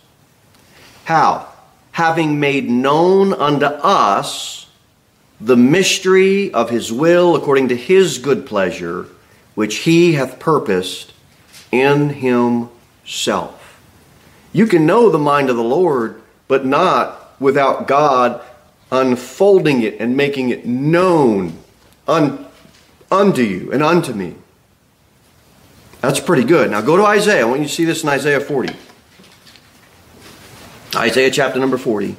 How? 1.06 1.54
having 1.94 2.40
made 2.40 2.70
known 2.70 3.34
unto 3.34 3.66
us 3.66 4.68
the 5.40 5.56
mystery 5.56 6.52
of 6.52 6.70
his 6.70 6.92
will 6.92 7.36
according 7.36 7.68
to 7.68 7.76
his 7.76 8.18
good 8.18 8.46
pleasure, 8.46 9.06
which 9.56 9.78
he 9.78 10.14
hath 10.14 10.40
purposed 10.40 11.13
in 11.74 12.10
himself. 12.10 13.82
You 14.54 14.68
can 14.68 14.86
know 14.86 15.10
the 15.10 15.18
mind 15.18 15.50
of 15.50 15.56
the 15.56 15.64
Lord, 15.64 16.22
but 16.48 16.68
not 16.68 17.42
without 17.42 17.88
God 17.88 18.42
unfolding 18.92 19.82
it 19.82 20.00
and 20.00 20.16
making 20.16 20.50
it 20.50 20.68
known 20.68 21.58
un, 22.08 22.46
unto 23.12 23.42
you 23.42 23.72
and 23.72 23.82
unto 23.82 24.14
me. 24.14 24.36
That's 26.00 26.20
pretty 26.20 26.44
good. 26.44 26.70
Now 26.70 26.82
go 26.82 26.96
to 26.96 27.06
Isaiah. 27.06 27.42
I 27.42 27.46
want 27.46 27.62
you 27.62 27.68
to 27.68 27.74
see 27.74 27.86
this 27.86 28.04
in 28.04 28.10
Isaiah 28.10 28.40
40. 28.40 28.76
Isaiah 30.96 31.32
chapter 31.32 31.60
number 31.60 31.80
40. 31.80 32.16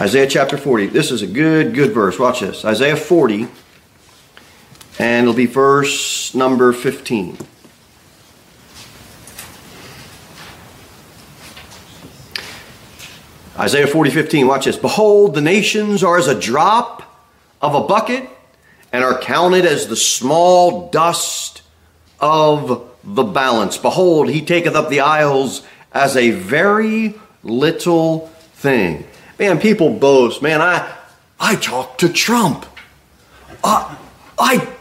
Isaiah 0.00 0.26
chapter 0.26 0.56
40. 0.56 0.86
This 0.86 1.10
is 1.10 1.20
a 1.20 1.26
good, 1.26 1.74
good 1.74 1.92
verse. 1.92 2.18
Watch 2.18 2.40
this. 2.40 2.64
Isaiah 2.64 2.96
40, 2.96 3.48
and 5.00 5.24
it'll 5.24 5.32
be 5.32 5.46
verse 5.46 6.34
number 6.34 6.74
15. 6.74 7.38
Isaiah 13.58 13.86
40, 13.86 14.10
15. 14.10 14.46
Watch 14.46 14.66
this. 14.66 14.76
Behold, 14.76 15.34
the 15.34 15.40
nations 15.40 16.04
are 16.04 16.18
as 16.18 16.28
a 16.28 16.38
drop 16.38 17.18
of 17.62 17.74
a 17.74 17.80
bucket 17.80 18.28
and 18.92 19.02
are 19.02 19.18
counted 19.18 19.64
as 19.64 19.86
the 19.86 19.96
small 19.96 20.90
dust 20.90 21.62
of 22.20 22.86
the 23.02 23.24
balance. 23.24 23.78
Behold, 23.78 24.28
he 24.28 24.42
taketh 24.42 24.74
up 24.74 24.90
the 24.90 25.00
isles 25.00 25.62
as 25.92 26.14
a 26.14 26.32
very 26.32 27.14
little 27.42 28.26
thing. 28.52 29.06
Man, 29.38 29.58
people 29.58 29.98
boast. 29.98 30.42
Man, 30.42 30.60
I 30.60 30.94
I 31.38 31.56
talk 31.56 31.96
to 31.98 32.10
Trump. 32.10 32.66
I 33.64 33.96
I 34.38 34.76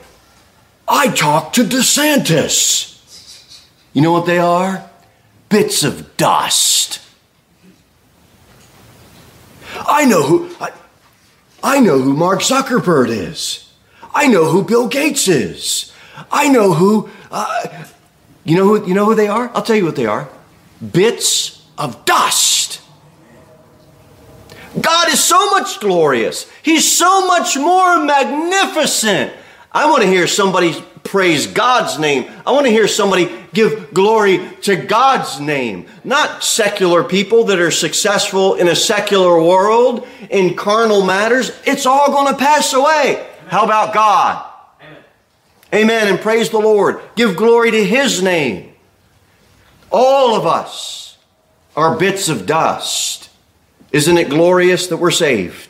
I 0.89 1.10
talk 1.10 1.53
to 1.53 1.63
DeSantis. 1.63 2.89
You 3.93 4.01
know 4.01 4.12
what 4.12 4.25
they 4.25 4.39
are? 4.39 4.89
Bits 5.50 5.84
of 5.84 6.17
dust. 6.17 7.00
I 9.88 10.05
know 10.05 10.24
who 10.24 10.50
I, 10.60 10.72
I 11.63 11.79
know 11.79 12.00
who 12.00 12.13
Mark 12.13 12.41
Zuckerberg 12.41 13.10
is. 13.10 13.72
I 14.13 14.27
know 14.27 14.46
who 14.46 14.63
Bill 14.63 14.88
Gates 14.88 15.27
is. 15.27 15.93
I 16.31 16.50
know 16.50 16.74
who 16.74 17.10
uh, 17.31 17.86
you 18.43 18.55
know 18.55 18.63
who 18.65 18.88
you 18.88 18.93
know 18.93 19.05
who 19.05 19.15
they 19.15 19.27
are? 19.27 19.51
I'll 19.53 19.62
tell 19.62 19.75
you 19.75 19.86
what 19.86 19.96
they 19.96 20.05
are. 20.05 20.27
Bits 20.91 21.65
of 21.77 22.05
dust. 22.05 22.81
God 24.79 25.10
is 25.10 25.24
so 25.24 25.50
much 25.51 25.79
glorious. 25.79 26.50
He's 26.62 26.89
so 26.89 27.27
much 27.27 27.58
more 27.58 28.03
magnificent. 28.03 29.34
I 29.72 29.90
want 29.90 30.02
to 30.02 30.10
hear 30.10 30.26
somebody 30.26 30.74
praise 31.04 31.48
God's 31.48 32.00
name. 32.00 32.32
I 32.46 32.52
want 32.52 32.66
to 32.66 32.72
hear 32.72 32.88
somebody 32.88 33.32
give 33.54 33.94
glory 33.94 34.50
to 34.64 34.76
God's 34.76 35.40
name. 35.40 35.86
Not 36.04 36.44
secular 36.44 37.04
people 37.04 37.46
that 37.46 37.60
are 37.60 37.72
successful 37.72 38.56
in 38.56 38.68
a 38.68 38.76
secular 38.76 39.42
world 39.42 40.08
in 40.30 40.56
carnal 40.56 41.04
matters. 41.06 41.52
It's 41.66 41.86
all 41.86 42.12
going 42.12 42.34
to 42.34 42.40
pass 42.40 42.74
away. 42.74 43.28
How 43.48 43.64
about 43.64 43.94
God? 43.94 44.46
Amen. 44.82 45.04
Amen. 45.74 46.08
And 46.08 46.20
praise 46.20 46.50
the 46.50 46.60
Lord. 46.60 47.02
Give 47.16 47.36
glory 47.36 47.72
to 47.72 47.86
His 47.86 48.24
name. 48.24 48.74
All 49.92 50.36
of 50.36 50.46
us 50.46 51.18
are 51.76 51.98
bits 51.98 52.28
of 52.30 52.46
dust. 52.46 53.30
Isn't 53.92 54.18
it 54.18 54.30
glorious 54.30 54.88
that 54.88 54.98
we're 54.98 55.12
saved? 55.12 55.69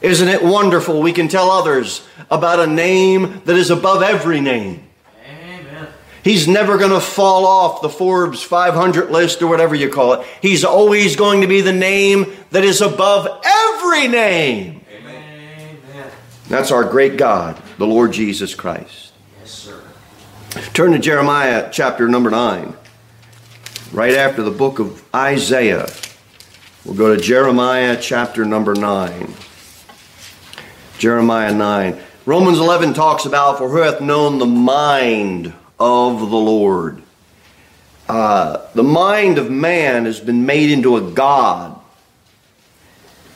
Isn't 0.00 0.28
it 0.28 0.42
wonderful 0.42 1.00
we 1.00 1.12
can 1.12 1.28
tell 1.28 1.50
others 1.50 2.06
about 2.30 2.60
a 2.60 2.66
name 2.66 3.42
that 3.44 3.56
is 3.56 3.70
above 3.70 4.02
every 4.02 4.40
name? 4.40 4.86
Amen. 5.28 5.88
He's 6.22 6.46
never 6.46 6.76
going 6.78 6.90
to 6.90 7.00
fall 7.00 7.46
off 7.46 7.82
the 7.82 7.88
Forbes 7.88 8.42
500 8.42 9.10
list 9.10 9.42
or 9.42 9.46
whatever 9.46 9.74
you 9.74 9.88
call 9.88 10.14
it. 10.14 10.26
He's 10.42 10.64
always 10.64 11.16
going 11.16 11.40
to 11.40 11.46
be 11.46 11.60
the 11.60 11.72
name 11.72 12.32
that 12.50 12.64
is 12.64 12.80
above 12.80 13.42
every 13.44 14.08
name. 14.08 14.84
Amen. 14.92 16.10
That's 16.48 16.70
our 16.70 16.84
great 16.84 17.16
God, 17.16 17.60
the 17.78 17.86
Lord 17.86 18.12
Jesus 18.12 18.54
Christ. 18.54 19.12
Yes, 19.40 19.50
sir. 19.50 19.82
Turn 20.74 20.92
to 20.92 20.98
Jeremiah 20.98 21.68
chapter 21.72 22.08
number 22.08 22.30
9 22.30 22.74
right 23.92 24.14
after 24.14 24.42
the 24.42 24.50
book 24.50 24.78
of 24.78 25.02
Isaiah. 25.14 25.88
We'll 26.84 26.94
go 26.96 27.14
to 27.14 27.20
Jeremiah 27.20 27.98
chapter 28.00 28.44
number 28.44 28.74
9. 28.74 29.34
Jeremiah 30.98 31.52
9. 31.52 32.00
Romans 32.24 32.58
11 32.58 32.94
talks 32.94 33.24
about, 33.24 33.58
For 33.58 33.68
who 33.68 33.78
hath 33.78 34.00
known 34.00 34.38
the 34.38 34.46
mind 34.46 35.52
of 35.78 36.20
the 36.20 36.36
Lord? 36.36 37.02
Uh, 38.08 38.66
the 38.74 38.82
mind 38.82 39.38
of 39.38 39.50
man 39.50 40.04
has 40.04 40.20
been 40.20 40.46
made 40.46 40.70
into 40.70 40.96
a 40.96 41.10
God 41.10 41.78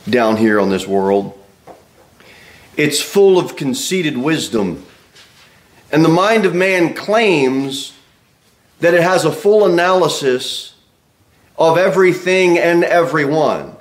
down 0.08 0.36
here 0.36 0.60
on 0.60 0.70
this 0.70 0.86
world. 0.86 1.36
It's 2.76 3.00
full 3.00 3.38
of 3.38 3.56
conceited 3.56 4.16
wisdom. 4.16 4.86
And 5.92 6.04
the 6.04 6.08
mind 6.08 6.46
of 6.46 6.54
man 6.54 6.94
claims 6.94 7.92
that 8.78 8.94
it 8.94 9.02
has 9.02 9.24
a 9.24 9.32
full 9.32 9.66
analysis 9.66 10.74
of 11.58 11.76
everything 11.76 12.58
and 12.58 12.84
everyone. 12.84 13.76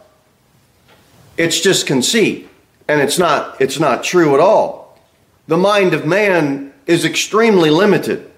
It's 1.37 1.61
just 1.61 1.87
conceit, 1.87 2.48
and 2.89 2.99
it's 3.01 3.19
not, 3.19 3.61
it's 3.61 3.79
not 3.79 4.03
true 4.03 4.33
at 4.33 4.39
all. 4.39 4.99
The 5.47 5.57
mind 5.57 5.93
of 5.93 6.07
man 6.07 6.73
is 6.87 7.05
extremely 7.05 7.69
limited. 7.69 8.31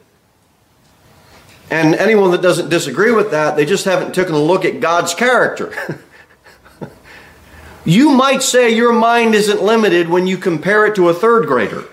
And 1.70 1.96
anyone 1.96 2.32
that 2.32 2.42
doesn't 2.42 2.68
disagree 2.68 3.14
with 3.14 3.32
that, 3.32 3.56
they 3.56 3.64
just 3.64 3.86
haven't 3.86 4.14
taken 4.14 4.36
a 4.36 4.40
look 4.40 4.66
at 4.66 4.82
God's 4.82 5.14
character. 5.14 5.74
you 7.86 8.10
might 8.10 8.44
say 8.44 8.70
your 8.76 8.92
mind 8.92 9.36
isn't 9.36 9.64
limited 9.64 10.10
when 10.10 10.28
you 10.28 10.38
compare 10.38 10.86
it 10.86 10.96
to 10.96 11.08
a 11.08 11.14
third 11.14 11.48
grader. 11.48 11.86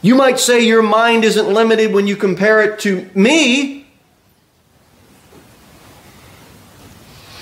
You 0.00 0.14
might 0.14 0.40
say 0.40 0.64
your 0.64 0.82
mind 0.82 1.24
isn't 1.24 1.46
limited 1.46 1.92
when 1.92 2.06
you 2.06 2.16
compare 2.16 2.62
it 2.62 2.80
to 2.80 3.10
me. 3.14 3.86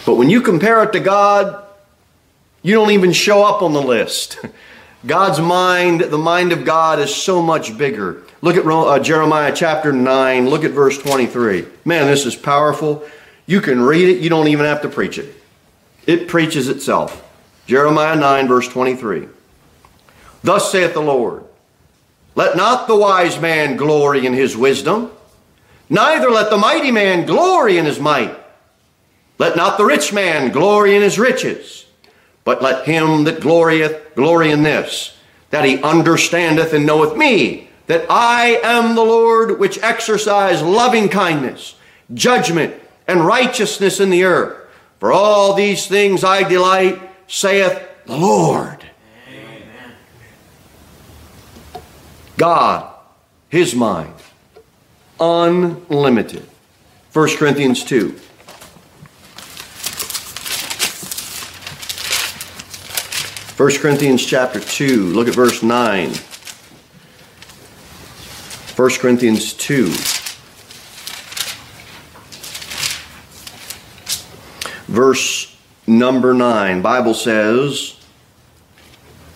But 0.04 0.16
when 0.16 0.28
you 0.28 0.40
compare 0.40 0.82
it 0.82 0.90
to 0.92 0.98
God, 0.98 1.69
you 2.62 2.74
don't 2.74 2.90
even 2.90 3.12
show 3.12 3.44
up 3.44 3.62
on 3.62 3.72
the 3.72 3.82
list. 3.82 4.38
God's 5.06 5.40
mind, 5.40 6.02
the 6.02 6.18
mind 6.18 6.52
of 6.52 6.64
God, 6.64 6.98
is 6.98 7.14
so 7.14 7.40
much 7.40 7.76
bigger. 7.78 8.22
Look 8.42 8.56
at 8.56 8.66
uh, 8.66 8.98
Jeremiah 8.98 9.52
chapter 9.54 9.92
9. 9.92 10.48
Look 10.48 10.64
at 10.64 10.72
verse 10.72 10.98
23. 10.98 11.64
Man, 11.84 12.06
this 12.06 12.26
is 12.26 12.36
powerful. 12.36 13.04
You 13.46 13.60
can 13.60 13.80
read 13.80 14.08
it, 14.08 14.20
you 14.20 14.28
don't 14.28 14.48
even 14.48 14.66
have 14.66 14.82
to 14.82 14.88
preach 14.88 15.18
it. 15.18 15.34
It 16.06 16.28
preaches 16.28 16.68
itself. 16.68 17.26
Jeremiah 17.66 18.16
9, 18.16 18.48
verse 18.48 18.68
23. 18.68 19.28
Thus 20.42 20.70
saith 20.70 20.94
the 20.94 21.00
Lord 21.00 21.44
let 22.34 22.56
not 22.56 22.86
the 22.86 22.96
wise 22.96 23.40
man 23.40 23.76
glory 23.76 24.24
in 24.24 24.32
his 24.32 24.56
wisdom, 24.56 25.10
neither 25.88 26.30
let 26.30 26.48
the 26.50 26.56
mighty 26.56 26.90
man 26.90 27.26
glory 27.26 27.76
in 27.76 27.84
his 27.84 27.98
might. 27.98 28.36
Let 29.38 29.56
not 29.56 29.78
the 29.78 29.84
rich 29.84 30.12
man 30.12 30.52
glory 30.52 30.94
in 30.94 31.02
his 31.02 31.18
riches, 31.18 31.86
but 32.50 32.60
let 32.60 32.84
him 32.84 33.22
that 33.22 33.40
glorieth 33.40 34.12
glory 34.16 34.50
in 34.50 34.64
this, 34.64 35.16
that 35.50 35.64
he 35.64 35.80
understandeth 35.84 36.72
and 36.72 36.84
knoweth 36.84 37.16
me, 37.16 37.68
that 37.86 38.04
I 38.10 38.60
am 38.64 38.96
the 38.96 39.04
Lord 39.04 39.60
which 39.60 39.78
exercise 39.84 40.60
loving 40.60 41.08
kindness, 41.08 41.76
judgment, 42.12 42.74
and 43.06 43.24
righteousness 43.24 44.00
in 44.00 44.10
the 44.10 44.24
earth. 44.24 44.68
For 44.98 45.12
all 45.12 45.54
these 45.54 45.86
things 45.86 46.24
I 46.24 46.42
delight, 46.42 47.00
saith 47.28 47.80
the 48.06 48.16
Lord. 48.16 48.84
God, 52.36 52.92
His 53.48 53.76
mind, 53.76 54.14
unlimited. 55.20 56.48
1 57.12 57.36
Corinthians 57.36 57.84
2. 57.84 58.18
First 63.60 63.82
Corinthians 63.82 64.24
chapter 64.24 64.58
2, 64.58 65.12
look 65.12 65.28
at 65.28 65.34
verse 65.34 65.62
9. 65.62 66.08
1 68.74 68.90
Corinthians 68.92 69.52
2. 69.52 69.88
Verse 74.90 75.54
number 75.86 76.32
9. 76.32 76.80
Bible 76.80 77.12
says, 77.12 78.00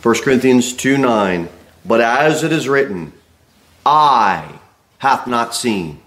1 0.03 0.15
Corinthians 0.23 0.73
2 0.75 0.97
9. 0.97 1.51
But 1.85 2.01
as 2.01 2.43
it 2.43 2.51
is 2.51 2.67
written, 2.67 3.13
Eye 3.85 4.59
hath 5.01 5.27
not 5.27 5.55
seen, 5.55 6.01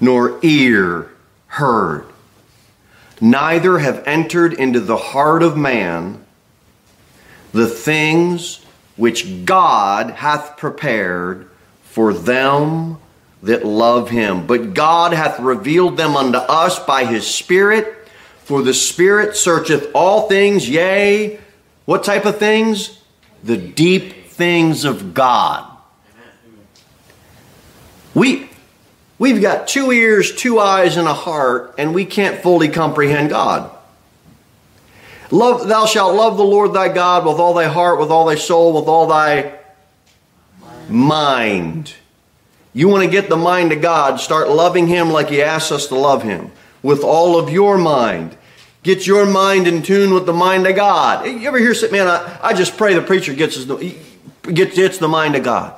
nor 0.00 0.38
ear 0.42 1.10
heard, 1.48 2.06
neither 3.20 3.80
have 3.80 4.02
entered 4.06 4.54
into 4.54 4.80
the 4.80 4.96
heart 4.96 5.42
of 5.42 5.54
man 5.54 6.23
the 7.54 7.68
things 7.68 8.60
which 8.96 9.44
God 9.44 10.10
hath 10.10 10.56
prepared 10.56 11.48
for 11.84 12.12
them 12.12 12.98
that 13.44 13.64
love 13.64 14.10
him. 14.10 14.46
But 14.46 14.74
God 14.74 15.12
hath 15.12 15.38
revealed 15.38 15.96
them 15.96 16.16
unto 16.16 16.38
us 16.38 16.80
by 16.80 17.04
his 17.04 17.26
Spirit, 17.26 18.08
for 18.42 18.60
the 18.60 18.74
Spirit 18.74 19.36
searcheth 19.36 19.90
all 19.94 20.28
things, 20.28 20.68
yea, 20.68 21.38
what 21.84 22.02
type 22.02 22.24
of 22.26 22.38
things? 22.38 22.98
The 23.44 23.56
deep 23.56 24.26
things 24.26 24.84
of 24.84 25.14
God. 25.14 25.70
We, 28.14 28.50
we've 29.18 29.40
got 29.40 29.68
two 29.68 29.92
ears, 29.92 30.34
two 30.34 30.58
eyes, 30.58 30.96
and 30.96 31.06
a 31.06 31.14
heart, 31.14 31.76
and 31.78 31.94
we 31.94 32.04
can't 32.04 32.42
fully 32.42 32.68
comprehend 32.68 33.30
God. 33.30 33.70
Love, 35.34 35.66
thou 35.66 35.84
shalt 35.84 36.14
love 36.14 36.36
the 36.36 36.44
Lord 36.44 36.74
thy 36.74 36.88
God 36.88 37.26
with 37.26 37.38
all 37.38 37.54
thy 37.54 37.64
heart, 37.64 37.98
with 37.98 38.08
all 38.08 38.24
thy 38.24 38.36
soul, 38.36 38.72
with 38.72 38.86
all 38.86 39.08
thy 39.08 39.58
mind. 40.88 41.92
You 42.72 42.86
want 42.86 43.02
to 43.02 43.10
get 43.10 43.28
the 43.28 43.36
mind 43.36 43.72
of 43.72 43.82
God, 43.82 44.20
start 44.20 44.48
loving 44.48 44.86
Him 44.86 45.10
like 45.10 45.30
He 45.30 45.42
asks 45.42 45.72
us 45.72 45.88
to 45.88 45.96
love 45.96 46.22
Him 46.22 46.52
with 46.84 47.02
all 47.02 47.36
of 47.36 47.50
your 47.50 47.76
mind. 47.76 48.36
Get 48.84 49.08
your 49.08 49.26
mind 49.26 49.66
in 49.66 49.82
tune 49.82 50.14
with 50.14 50.24
the 50.24 50.32
mind 50.32 50.68
of 50.68 50.76
God. 50.76 51.26
You 51.26 51.48
ever 51.48 51.58
hear 51.58 51.74
man, 51.90 52.06
I, 52.06 52.38
I 52.40 52.52
just 52.52 52.76
pray 52.76 52.94
the 52.94 53.02
preacher 53.02 53.34
gets, 53.34 53.56
his, 53.56 53.64
gets, 53.64 54.76
gets 54.76 54.98
the 54.98 55.08
mind 55.08 55.34
of 55.34 55.42
God. 55.42 55.74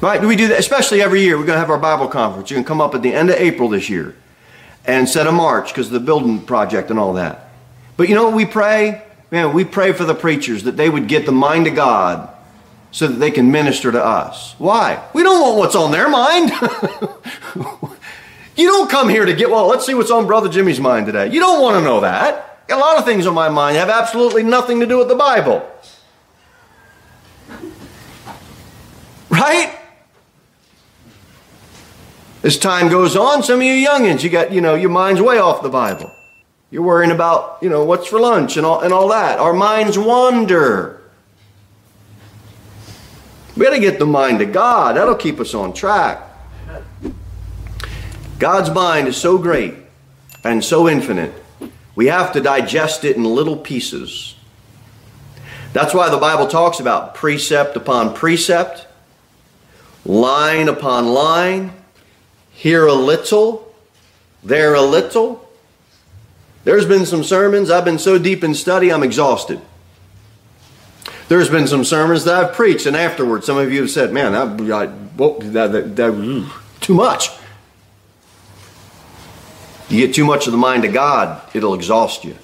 Right? 0.00 0.22
Do 0.22 0.26
we 0.26 0.36
do 0.36 0.48
that, 0.48 0.58
especially 0.58 1.02
every 1.02 1.20
year. 1.20 1.36
We're 1.36 1.44
going 1.44 1.56
to 1.56 1.60
have 1.60 1.70
our 1.70 1.78
Bible 1.78 2.08
conference. 2.08 2.50
You 2.50 2.56
can 2.56 2.64
come 2.64 2.80
up 2.80 2.94
at 2.94 3.02
the 3.02 3.12
end 3.12 3.28
of 3.28 3.36
April 3.36 3.68
this 3.68 3.90
year 3.90 4.16
and 4.86 5.00
instead 5.00 5.26
a 5.26 5.32
March 5.32 5.68
because 5.68 5.88
of 5.88 5.92
the 5.92 6.00
building 6.00 6.40
project 6.40 6.90
and 6.90 6.98
all 6.98 7.14
that. 7.14 7.50
But 7.96 8.08
you 8.08 8.14
know 8.14 8.24
what 8.24 8.34
we 8.34 8.46
pray? 8.46 9.02
Man, 9.30 9.52
we 9.52 9.64
pray 9.64 9.92
for 9.92 10.04
the 10.04 10.14
preachers 10.14 10.64
that 10.64 10.76
they 10.76 10.88
would 10.88 11.08
get 11.08 11.26
the 11.26 11.32
mind 11.32 11.66
of 11.66 11.74
God 11.74 12.32
so 12.92 13.08
that 13.08 13.16
they 13.16 13.30
can 13.30 13.50
minister 13.50 13.90
to 13.90 14.02
us. 14.02 14.54
Why? 14.58 15.02
We 15.12 15.22
don't 15.22 15.40
want 15.40 15.58
what's 15.58 15.74
on 15.74 15.90
their 15.90 16.08
mind. 16.08 16.50
you 18.56 18.68
don't 18.68 18.88
come 18.88 19.08
here 19.08 19.24
to 19.24 19.34
get, 19.34 19.50
well, 19.50 19.66
let's 19.66 19.84
see 19.84 19.94
what's 19.94 20.10
on 20.10 20.26
Brother 20.26 20.48
Jimmy's 20.48 20.80
mind 20.80 21.06
today. 21.06 21.30
You 21.30 21.40
don't 21.40 21.60
want 21.60 21.76
to 21.76 21.82
know 21.82 22.00
that. 22.00 22.60
A 22.68 22.76
lot 22.76 22.98
of 22.98 23.04
things 23.04 23.26
on 23.26 23.34
my 23.34 23.48
mind 23.48 23.76
have 23.76 23.90
absolutely 23.90 24.42
nothing 24.42 24.80
to 24.80 24.86
do 24.86 24.98
with 24.98 25.08
the 25.08 25.14
Bible. 25.14 25.68
Right? 29.28 29.76
As 32.46 32.56
time 32.56 32.88
goes 32.88 33.16
on, 33.16 33.42
some 33.42 33.56
of 33.56 33.64
you 33.64 33.72
youngins, 33.72 34.22
you 34.22 34.30
got, 34.30 34.52
you 34.52 34.60
know, 34.60 34.76
your 34.76 34.88
mind's 34.88 35.20
way 35.20 35.38
off 35.38 35.64
the 35.64 35.68
Bible. 35.68 36.14
You're 36.70 36.84
worrying 36.84 37.10
about, 37.10 37.58
you 37.60 37.68
know, 37.68 37.82
what's 37.82 38.06
for 38.06 38.20
lunch 38.20 38.56
and 38.56 38.64
all, 38.64 38.82
and 38.82 38.92
all 38.92 39.08
that. 39.08 39.40
Our 39.40 39.52
minds 39.52 39.98
wander. 39.98 41.02
We 43.56 43.64
got 43.64 43.72
to 43.72 43.80
get 43.80 43.98
the 43.98 44.06
mind 44.06 44.40
of 44.42 44.52
God. 44.52 44.96
That'll 44.96 45.16
keep 45.16 45.40
us 45.40 45.54
on 45.54 45.72
track. 45.72 46.22
God's 48.38 48.70
mind 48.70 49.08
is 49.08 49.16
so 49.16 49.38
great 49.38 49.74
and 50.44 50.64
so 50.64 50.88
infinite, 50.88 51.34
we 51.96 52.06
have 52.06 52.32
to 52.34 52.40
digest 52.40 53.04
it 53.04 53.16
in 53.16 53.24
little 53.24 53.56
pieces. 53.56 54.36
That's 55.72 55.92
why 55.92 56.10
the 56.10 56.18
Bible 56.18 56.46
talks 56.46 56.78
about 56.78 57.16
precept 57.16 57.76
upon 57.76 58.14
precept, 58.14 58.86
line 60.04 60.68
upon 60.68 61.08
line, 61.08 61.72
here 62.56 62.86
a 62.86 62.94
little, 62.94 63.72
there 64.42 64.74
a 64.74 64.80
little. 64.80 65.46
There's 66.64 66.86
been 66.86 67.06
some 67.06 67.22
sermons, 67.22 67.70
I've 67.70 67.84
been 67.84 67.98
so 67.98 68.18
deep 68.18 68.42
in 68.42 68.54
study, 68.54 68.90
I'm 68.90 69.02
exhausted. 69.02 69.60
There's 71.28 71.50
been 71.50 71.66
some 71.66 71.84
sermons 71.84 72.24
that 72.24 72.34
I've 72.34 72.54
preached, 72.54 72.86
and 72.86 72.96
afterwards, 72.96 73.46
some 73.46 73.58
of 73.58 73.70
you 73.70 73.82
have 73.82 73.90
said, 73.90 74.12
Man, 74.12 74.32
that, 74.32 74.56
that, 75.52 75.72
that, 75.72 75.96
that 75.96 76.50
too 76.80 76.94
much. 76.94 77.28
You 79.88 80.06
get 80.06 80.14
too 80.14 80.24
much 80.24 80.46
of 80.46 80.52
the 80.52 80.58
mind 80.58 80.84
of 80.84 80.92
God, 80.92 81.42
it'll 81.54 81.74
exhaust 81.74 82.24
you. 82.24 82.36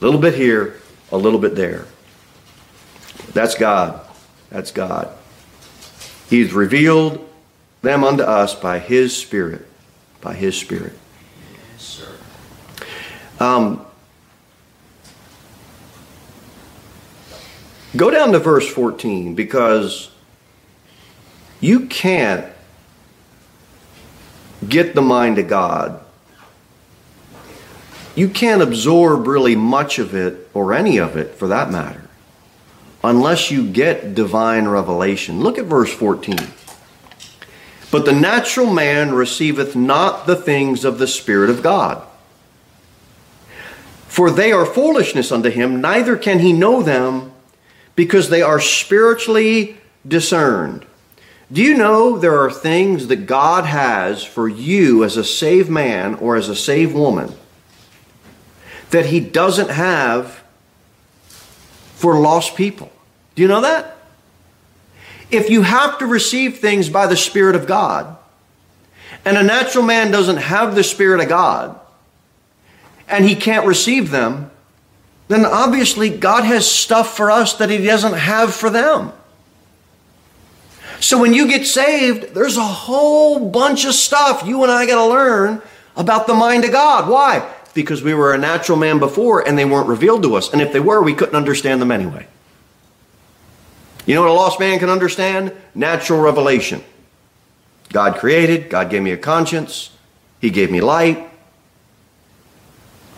A 0.00 0.04
little 0.04 0.20
bit 0.20 0.34
here, 0.34 0.80
a 1.12 1.16
little 1.16 1.38
bit 1.38 1.54
there. 1.54 1.86
That's 3.32 3.54
God. 3.54 4.00
That's 4.50 4.70
God. 4.70 5.10
He's 6.28 6.52
revealed 6.52 7.27
them 7.82 8.04
unto 8.04 8.22
us 8.22 8.54
by 8.54 8.78
His 8.78 9.16
Spirit. 9.16 9.66
By 10.20 10.34
His 10.34 10.56
Spirit. 10.56 10.98
Yes, 11.72 12.06
um, 13.38 13.84
go 17.96 18.10
down 18.10 18.32
to 18.32 18.38
verse 18.38 18.68
14 18.68 19.34
because 19.34 20.10
you 21.60 21.86
can't 21.86 22.46
get 24.66 24.94
the 24.94 25.02
mind 25.02 25.38
of 25.38 25.48
God. 25.48 26.00
You 28.14 28.28
can't 28.28 28.62
absorb 28.62 29.28
really 29.28 29.54
much 29.54 30.00
of 30.00 30.14
it, 30.14 30.50
or 30.52 30.74
any 30.74 30.96
of 30.96 31.16
it 31.16 31.36
for 31.36 31.46
that 31.48 31.70
matter, 31.70 32.08
unless 33.04 33.50
you 33.52 33.68
get 33.70 34.16
divine 34.16 34.66
revelation. 34.66 35.40
Look 35.40 35.56
at 35.58 35.66
verse 35.66 35.92
14. 35.92 36.36
But 37.90 38.04
the 38.04 38.12
natural 38.12 38.72
man 38.72 39.12
receiveth 39.12 39.74
not 39.74 40.26
the 40.26 40.36
things 40.36 40.84
of 40.84 40.98
the 40.98 41.06
Spirit 41.06 41.50
of 41.50 41.62
God. 41.62 42.06
For 44.06 44.30
they 44.30 44.52
are 44.52 44.66
foolishness 44.66 45.30
unto 45.30 45.50
him, 45.50 45.80
neither 45.80 46.16
can 46.16 46.40
he 46.40 46.52
know 46.52 46.82
them, 46.82 47.32
because 47.94 48.30
they 48.30 48.42
are 48.42 48.60
spiritually 48.60 49.78
discerned. 50.06 50.84
Do 51.50 51.62
you 51.62 51.74
know 51.74 52.18
there 52.18 52.38
are 52.40 52.50
things 52.50 53.06
that 53.06 53.26
God 53.26 53.64
has 53.64 54.22
for 54.22 54.48
you 54.48 55.02
as 55.02 55.16
a 55.16 55.24
saved 55.24 55.70
man 55.70 56.14
or 56.16 56.36
as 56.36 56.48
a 56.48 56.56
saved 56.56 56.94
woman 56.94 57.32
that 58.90 59.06
he 59.06 59.20
doesn't 59.20 59.70
have 59.70 60.42
for 61.94 62.18
lost 62.18 62.54
people? 62.54 62.92
Do 63.34 63.42
you 63.42 63.48
know 63.48 63.62
that? 63.62 63.97
If 65.30 65.50
you 65.50 65.62
have 65.62 65.98
to 65.98 66.06
receive 66.06 66.58
things 66.58 66.88
by 66.88 67.06
the 67.06 67.16
Spirit 67.16 67.54
of 67.54 67.66
God, 67.66 68.16
and 69.24 69.36
a 69.36 69.42
natural 69.42 69.84
man 69.84 70.10
doesn't 70.10 70.38
have 70.38 70.74
the 70.74 70.84
Spirit 70.84 71.20
of 71.20 71.28
God, 71.28 71.78
and 73.08 73.24
he 73.24 73.34
can't 73.34 73.66
receive 73.66 74.10
them, 74.10 74.50
then 75.28 75.44
obviously 75.44 76.08
God 76.08 76.44
has 76.44 76.70
stuff 76.70 77.16
for 77.16 77.30
us 77.30 77.54
that 77.54 77.70
he 77.70 77.78
doesn't 77.78 78.14
have 78.14 78.54
for 78.54 78.70
them. 78.70 79.12
So 81.00 81.18
when 81.18 81.32
you 81.32 81.46
get 81.46 81.66
saved, 81.66 82.34
there's 82.34 82.56
a 82.56 82.62
whole 82.62 83.50
bunch 83.50 83.84
of 83.84 83.94
stuff 83.94 84.42
you 84.46 84.62
and 84.62 84.72
I 84.72 84.86
got 84.86 84.96
to 84.96 85.06
learn 85.06 85.62
about 85.96 86.26
the 86.26 86.34
mind 86.34 86.64
of 86.64 86.72
God. 86.72 87.08
Why? 87.08 87.48
Because 87.74 88.02
we 88.02 88.14
were 88.14 88.34
a 88.34 88.38
natural 88.38 88.78
man 88.78 88.98
before 88.98 89.46
and 89.46 89.56
they 89.56 89.64
weren't 89.64 89.88
revealed 89.88 90.22
to 90.24 90.34
us. 90.34 90.52
And 90.52 90.60
if 90.60 90.72
they 90.72 90.80
were, 90.80 91.02
we 91.02 91.14
couldn't 91.14 91.36
understand 91.36 91.80
them 91.80 91.92
anyway. 91.92 92.26
You 94.08 94.14
know 94.14 94.22
what 94.22 94.30
a 94.30 94.32
lost 94.32 94.58
man 94.58 94.78
can 94.78 94.88
understand? 94.88 95.52
Natural 95.74 96.18
revelation. 96.18 96.82
God 97.90 98.16
created, 98.16 98.70
God 98.70 98.88
gave 98.88 99.02
me 99.02 99.10
a 99.10 99.18
conscience, 99.18 99.90
He 100.40 100.48
gave 100.48 100.70
me 100.70 100.80
light. 100.80 101.28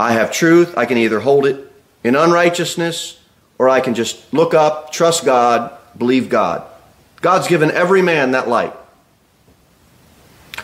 I 0.01 0.15
have 0.15 0.33
truth. 0.33 0.77
I 0.77 0.87
can 0.87 0.99
either 0.99 1.21
hold 1.21 1.47
it 1.47 1.71
in 2.03 2.17
unrighteousness 2.17 3.21
or 3.57 3.69
I 3.69 3.81
can 3.81 3.95
just 3.95 4.35
look 4.35 4.53
up, 4.53 4.91
trust 4.91 5.25
God, 5.25 5.79
believe 5.97 6.29
God. 6.29 6.67
God's 7.21 7.47
given 7.47 7.71
every 7.71 8.03
man 8.03 8.33
that 8.33 8.49
light. 8.49 8.75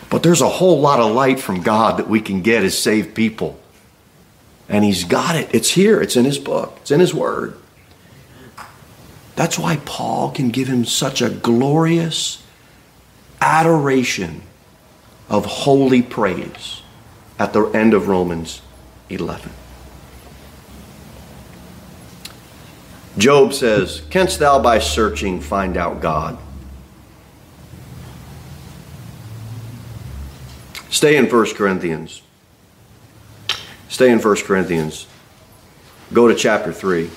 But 0.09 0.23
there's 0.23 0.41
a 0.41 0.49
whole 0.49 0.81
lot 0.81 0.99
of 0.99 1.13
light 1.13 1.39
from 1.39 1.61
God 1.61 1.99
that 1.99 2.09
we 2.09 2.19
can 2.19 2.41
get 2.41 2.65
as 2.65 2.77
saved 2.77 3.15
people. 3.15 3.57
And 4.67 4.83
He's 4.83 5.05
got 5.05 5.37
it. 5.37 5.55
It's 5.55 5.69
here, 5.69 6.01
it's 6.01 6.17
in 6.17 6.25
His 6.25 6.37
book, 6.37 6.79
it's 6.81 6.91
in 6.91 6.99
His 6.99 7.13
Word. 7.13 7.57
That's 9.37 9.59
why 9.59 9.77
Paul 9.85 10.31
can 10.31 10.49
give 10.49 10.67
him 10.67 10.83
such 10.83 11.21
a 11.21 11.29
glorious 11.29 12.43
adoration 13.39 14.41
of 15.29 15.45
holy 15.45 16.01
praise 16.01 16.81
at 17.37 17.53
the 17.53 17.65
end 17.65 17.93
of 17.93 18.07
Romans 18.07 18.61
11. 19.09 19.51
Job 23.19 23.53
says, 23.53 24.01
Canst 24.09 24.39
thou 24.39 24.59
by 24.59 24.79
searching 24.79 25.39
find 25.39 25.77
out 25.77 26.01
God? 26.01 26.39
Stay 30.89 31.15
in 31.15 31.29
1 31.29 31.53
Corinthians. 31.53 32.23
Stay 33.87 34.09
in 34.09 34.19
1 34.19 34.35
Corinthians. 34.37 35.05
Go 36.11 36.27
to 36.27 36.33
chapter 36.33 36.73
3. 36.73 37.11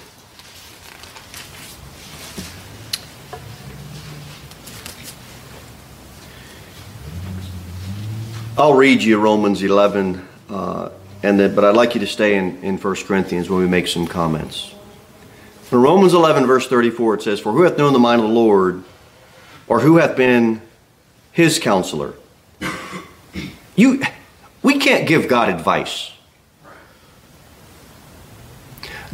I'll 8.61 8.75
read 8.75 9.03
you 9.03 9.18
Romans 9.18 9.62
11, 9.62 10.29
uh, 10.51 10.90
and 11.23 11.55
but 11.57 11.64
I'd 11.64 11.75
like 11.75 11.94
you 11.94 12.01
to 12.01 12.07
stay 12.07 12.37
in, 12.37 12.62
in 12.62 12.77
1 12.77 12.96
Corinthians 13.07 13.49
when 13.49 13.59
we 13.59 13.66
make 13.66 13.88
some 13.88 14.07
comments. 14.07 14.75
In 15.73 15.81
Romans 15.81 16.12
11, 16.12 16.46
verse 16.46 16.68
34, 16.68 17.14
it 17.14 17.23
says, 17.23 17.40
For 17.40 17.53
who 17.53 17.62
hath 17.62 17.79
known 17.79 17.94
the 17.94 17.99
mind 17.99 18.20
of 18.20 18.29
the 18.29 18.35
Lord, 18.35 18.85
or 19.66 19.81
who 19.81 19.96
hath 19.96 20.14
been 20.14 20.61
his 21.33 21.59
counselor? 21.59 22.12
You, 23.77 24.03
we 24.62 24.79
can't 24.79 25.09
give 25.09 25.27
God 25.27 25.49
advice. 25.49 26.12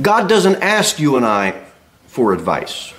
God 0.02 0.28
doesn't 0.28 0.61
ask 0.61 0.98
you 0.98 1.16
and 1.16 1.24
I 1.24 1.66
for 2.09 2.32
advice. 2.32 2.92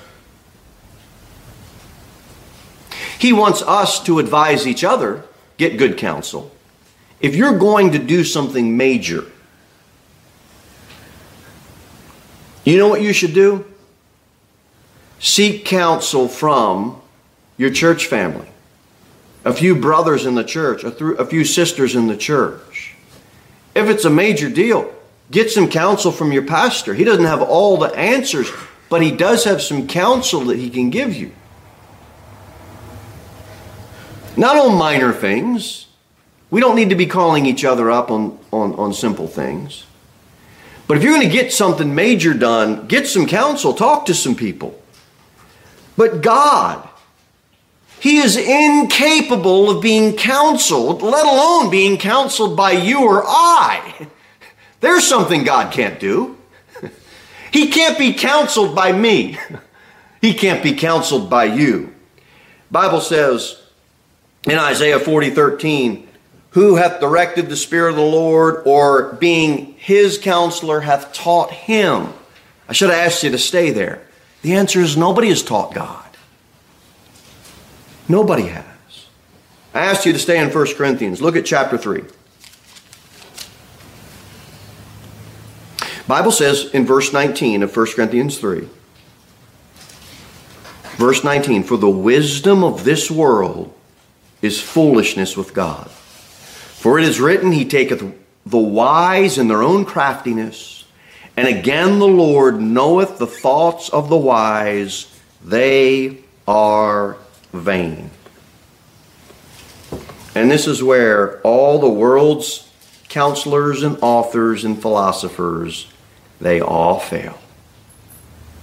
He 3.19 3.33
wants 3.33 3.62
us 3.63 4.01
to 4.05 4.19
advise 4.19 4.65
each 4.65 4.86
other 4.86 5.25
get 5.58 5.78
good 5.78 5.98
counsel. 5.98 6.52
If 7.20 7.36
you're 7.36 7.58
going 7.58 7.91
to 7.91 8.00
do 8.00 8.24
something 8.24 8.78
major, 8.78 9.26
You 12.67 12.78
know 12.78 12.89
what 12.89 13.02
you 13.02 13.13
should 13.13 13.34
do? 13.34 13.63
Seek 15.20 15.63
counsel 15.63 16.28
from 16.28 17.02
your 17.56 17.70
church 17.70 18.08
family, 18.08 18.50
a 19.46 19.54
few 19.54 19.74
brothers 19.74 20.26
in 20.26 20.36
the 20.36 20.43
church, 20.43 20.84
a 20.84 21.26
few 21.26 21.46
sisters 21.46 21.96
in 21.96 22.08
the 22.08 22.17
church. 22.17 22.93
If 23.74 23.88
it's 23.88 24.04
a 24.04 24.10
major 24.10 24.50
deal, 24.50 24.93
get 25.32 25.50
some 25.50 25.70
counsel 25.70 26.12
from 26.12 26.34
your 26.34 26.43
pastor. 26.43 26.93
He 26.93 27.06
doesn't 27.06 27.24
have 27.24 27.41
all 27.41 27.78
the 27.78 27.96
answers, 27.96 28.52
but 28.89 29.02
he 29.02 29.12
does 29.12 29.46
have 29.46 29.62
some 29.62 29.88
counsel 29.88 30.41
that 30.41 30.58
he 30.58 30.70
can 30.70 30.89
give 30.89 31.15
you. 31.15 31.32
Not 34.38 34.56
on 34.56 34.78
minor 34.78 35.12
things. 35.12 35.88
We 36.50 36.62
don't 36.62 36.76
need 36.76 36.91
to 36.91 36.95
be 36.95 37.08
calling 37.08 37.45
each 37.45 37.65
other 37.65 37.89
up 37.89 38.12
on, 38.12 38.39
on, 38.54 38.73
on 38.76 38.93
simple 38.93 39.28
things. 39.28 39.86
But 40.88 40.95
if 40.95 41.04
you're 41.04 41.13
going 41.13 41.28
to 41.28 41.34
get 41.34 41.52
something 41.52 41.93
major 41.93 42.34
done, 42.34 42.88
get 42.88 43.08
some 43.08 43.28
counsel, 43.28 43.73
talk 43.73 44.06
to 44.06 44.13
some 44.13 44.36
people. 44.36 44.82
But 45.97 46.21
God, 46.21 46.88
He 48.00 48.17
is 48.17 48.38
incapable 48.38 49.69
of 49.69 49.82
being 49.82 50.15
counseled, 50.15 51.02
let 51.02 51.26
alone 51.26 51.69
being 51.69 51.97
counseled 51.97 52.56
by 52.56 52.71
you 52.71 53.04
or 53.04 53.23
I. 53.26 54.08
There's 54.80 55.06
something 55.06 55.43
God 55.43 55.73
can't 55.73 56.00
do. 56.00 56.38
He 57.52 57.69
can't 57.69 57.97
be 57.97 58.13
counseled 58.13 58.76
by 58.76 58.91
me. 58.91 59.38
He 60.21 60.34
can't 60.34 60.63
be 60.63 60.73
counseled 60.73 61.30
by 61.30 61.45
you. 61.45 61.93
Bible 62.71 63.02
says 63.02 63.66
in 64.45 64.58
Isaiah 64.58 65.00
40, 65.00 65.32
13, 65.32 66.08
who 66.52 66.76
hath 66.76 67.00
directed 67.00 67.50
the 67.50 67.56
Spirit 67.56 67.91
of 67.91 67.95
the 67.97 68.02
Lord, 68.02 68.63
or 68.65 69.13
being 69.13 69.73
his 69.73 70.17
counselor, 70.17 70.82
hath 70.82 71.13
taught 71.13 71.52
him? 71.52 72.13
I 72.69 72.73
should 72.73 72.89
have 72.89 73.00
asked 73.00 73.23
you 73.23 73.32
to 73.32 73.38
stay 73.38 73.71
there. 73.71 74.02
The 74.41 74.54
answer 74.54 74.80
is 74.80 74.97
nobody 74.97 75.30
has 75.30 75.43
taught 75.43 75.73
God. 75.73 76.06
Nobody 78.08 78.47
has. 78.47 78.65
I 79.73 79.82
asked 79.82 80.06
you 80.06 80.13
to 80.13 80.19
stay 80.19 80.39
in 80.41 80.50
1 80.50 80.76
Corinthians. 80.76 81.21
Look 81.21 81.36
at 81.36 81.45
chapter 81.45 81.78
3. 81.78 82.04
Bible 86.08 86.32
says 86.32 86.69
in 86.71 86.86
verse 86.86 87.12
19 87.12 87.63
of 87.63 87.76
1 87.76 87.86
Corinthians 87.88 88.39
3. 88.39 88.67
Verse 90.95 91.23
19, 91.23 91.63
for 91.63 91.78
the 91.78 91.89
wisdom 91.89 92.63
of 92.63 92.86
this 92.86 93.12
world 93.12 93.76
is 94.41 94.62
foolishness 94.62 95.36
with 95.36 95.54
God. 95.54 95.89
For 95.89 97.00
it 97.00 97.06
is 97.06 97.19
written, 97.19 97.52
He 97.52 97.65
taketh 97.65 98.04
the 98.45 98.58
wise 98.58 99.38
in 99.38 99.47
their 99.47 99.63
own 99.63 99.86
craftiness, 99.86 100.86
and 101.36 101.47
again 101.47 102.00
the 102.00 102.08
Lord 102.08 102.62
knoweth 102.62 103.17
the 103.17 103.28
thoughts 103.28 103.89
of 103.89 104.10
the 104.10 104.17
wise, 104.17 105.08
they 105.43 106.19
are 106.47 107.17
vain. 107.54 108.10
And 110.34 110.52
this 110.52 110.67
is 110.67 110.84
where 110.84 111.41
all 111.41 111.80
the 111.80 111.89
world's 111.89 112.71
counselors 113.10 113.84
and 113.84 113.97
authors 114.02 114.63
and 114.63 114.80
philosophers, 114.80 115.91
they 116.39 116.62
all 116.62 117.00
fail. 117.00 117.38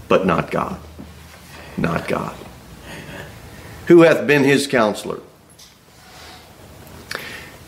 But 0.09 0.25
not 0.27 0.51
God. 0.51 0.79
Not 1.77 2.07
God. 2.07 2.37
Who 3.87 4.03
hath 4.03 4.27
been 4.27 4.45
his 4.45 4.67
counselor? 4.67 5.21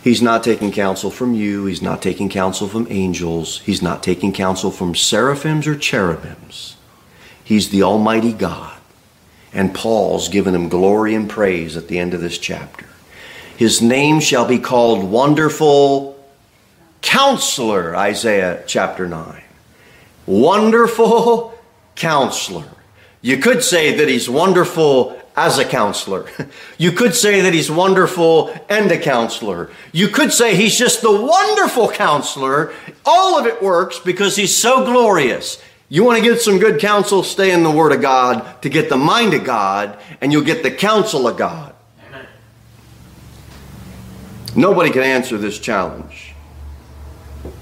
He's 0.07 0.23
not 0.23 0.45
taking 0.45 0.71
counsel 0.71 1.11
from 1.11 1.35
you. 1.35 1.66
He's 1.66 1.83
not 1.83 2.01
taking 2.01 2.29
counsel 2.29 2.69
from 2.69 2.87
angels. 2.90 3.59
He's 3.62 3.83
not 3.83 4.05
taking 4.05 4.33
counsel 4.33 4.71
from 4.71 4.95
seraphims 4.95 5.66
or 5.66 5.75
cherubims. 5.75 6.77
He's 7.42 7.71
the 7.71 7.83
Almighty 7.83 8.33
God. 8.33 8.79
And 9.53 9.75
Paul's 9.75 10.29
given 10.29 10.55
him 10.55 10.69
glory 10.69 11.16
and 11.16 11.29
praise 11.29 11.77
at 11.77 11.88
the 11.88 11.99
end 11.99 12.14
of 12.14 12.21
this 12.21 12.38
chapter. 12.38 12.87
His 13.57 13.83
name 13.83 14.21
shall 14.21 14.47
be 14.47 14.61
called 14.61 15.03
Wonderful 15.03 16.16
Counselor, 17.03 17.97
Isaiah 17.97 18.62
chapter 18.64 19.09
9. 19.09 19.42
Wonderful 20.25 21.53
Counselor. 21.97 22.71
You 23.23 23.38
could 23.38 23.64
say 23.64 23.97
that 23.97 24.09
he's 24.09 24.31
wonderful 24.31 25.15
as 25.37 25.59
a 25.59 25.64
counselor. 25.64 26.27
You 26.79 26.92
could 26.92 27.14
say 27.14 27.40
that 27.40 27.55
he's 27.55 27.70
wonderful 27.70 28.55
and 28.68 28.92
a 28.92 28.99
counselor. 28.99 29.70
You 29.92 30.09
could 30.09 30.31
say 30.31 30.55
he's 30.55 30.77
just 30.77 31.01
the 31.01 31.11
wonderful 31.11 31.88
counselor. 31.88 32.75
All 33.07 33.38
of 33.38 33.46
it 33.46 33.62
works 33.62 33.99
because 33.99 34.37
he's 34.37 34.55
so 34.55 34.85
glorious. 34.85 35.62
You 35.88 36.05
want 36.05 36.18
to 36.18 36.25
get 36.25 36.42
some 36.42 36.59
good 36.59 36.79
counsel, 36.79 37.22
stay 37.22 37.51
in 37.53 37.62
the 37.62 37.70
Word 37.70 37.92
of 37.92 38.03
God 38.03 38.61
to 38.62 38.68
get 38.68 38.90
the 38.90 38.96
mind 38.96 39.33
of 39.33 39.44
God, 39.44 39.99
and 40.20 40.33
you'll 40.33 40.44
get 40.44 40.62
the 40.62 40.70
counsel 40.70 41.27
of 41.27 41.38
God. 41.38 41.75
Amen. 42.09 42.27
Nobody 44.55 44.90
can 44.90 45.03
answer 45.03 45.38
this 45.38 45.59
challenge. 45.59 46.35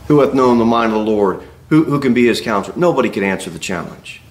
Who 0.09 0.21
hath 0.21 0.35
known 0.35 0.59
the 0.59 0.65
mind 0.65 0.93
of 0.93 1.05
the 1.05 1.11
Lord? 1.11 1.43
Who, 1.69 1.85
who 1.85 2.01
can 2.01 2.15
be 2.15 2.27
his 2.27 2.41
counselor? 2.41 2.77
Nobody 2.77 3.11
can 3.11 3.23
answer 3.23 3.51
the 3.51 3.59
challenge. 3.59 4.23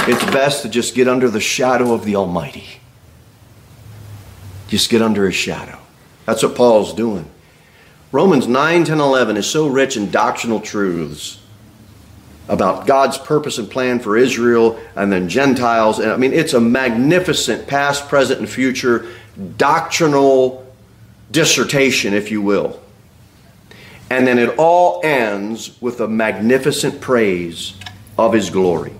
It's 0.00 0.24
best 0.26 0.62
to 0.62 0.68
just 0.68 0.94
get 0.94 1.08
under 1.08 1.28
the 1.28 1.40
shadow 1.40 1.92
of 1.94 2.04
the 2.04 2.16
Almighty. 2.16 2.79
Just 4.70 4.88
get 4.88 5.02
under 5.02 5.26
his 5.26 5.34
shadow. 5.34 5.78
That's 6.26 6.44
what 6.44 6.54
Paul's 6.54 6.94
doing. 6.94 7.28
Romans 8.12 8.46
9, 8.46 8.84
10, 8.84 9.00
11 9.00 9.36
is 9.36 9.46
so 9.46 9.66
rich 9.66 9.96
in 9.96 10.10
doctrinal 10.10 10.60
truths 10.60 11.40
about 12.48 12.86
God's 12.86 13.18
purpose 13.18 13.58
and 13.58 13.68
plan 13.68 13.98
for 13.98 14.16
Israel 14.16 14.80
and 14.94 15.12
then 15.12 15.28
Gentiles. 15.28 15.98
And 15.98 16.10
I 16.10 16.16
mean, 16.16 16.32
it's 16.32 16.52
a 16.52 16.60
magnificent 16.60 17.66
past, 17.66 18.08
present, 18.08 18.40
and 18.40 18.48
future 18.48 19.08
doctrinal 19.56 20.66
dissertation, 21.32 22.14
if 22.14 22.30
you 22.30 22.40
will. 22.40 22.80
And 24.08 24.26
then 24.26 24.38
it 24.38 24.56
all 24.56 25.00
ends 25.04 25.80
with 25.80 26.00
a 26.00 26.08
magnificent 26.08 27.00
praise 27.00 27.74
of 28.16 28.32
his 28.32 28.50
glory. 28.50 28.92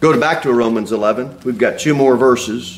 Go 0.00 0.18
back 0.18 0.42
to 0.42 0.52
Romans 0.52 0.90
11. 0.90 1.40
We've 1.44 1.58
got 1.58 1.78
two 1.78 1.94
more 1.94 2.16
verses 2.16 2.77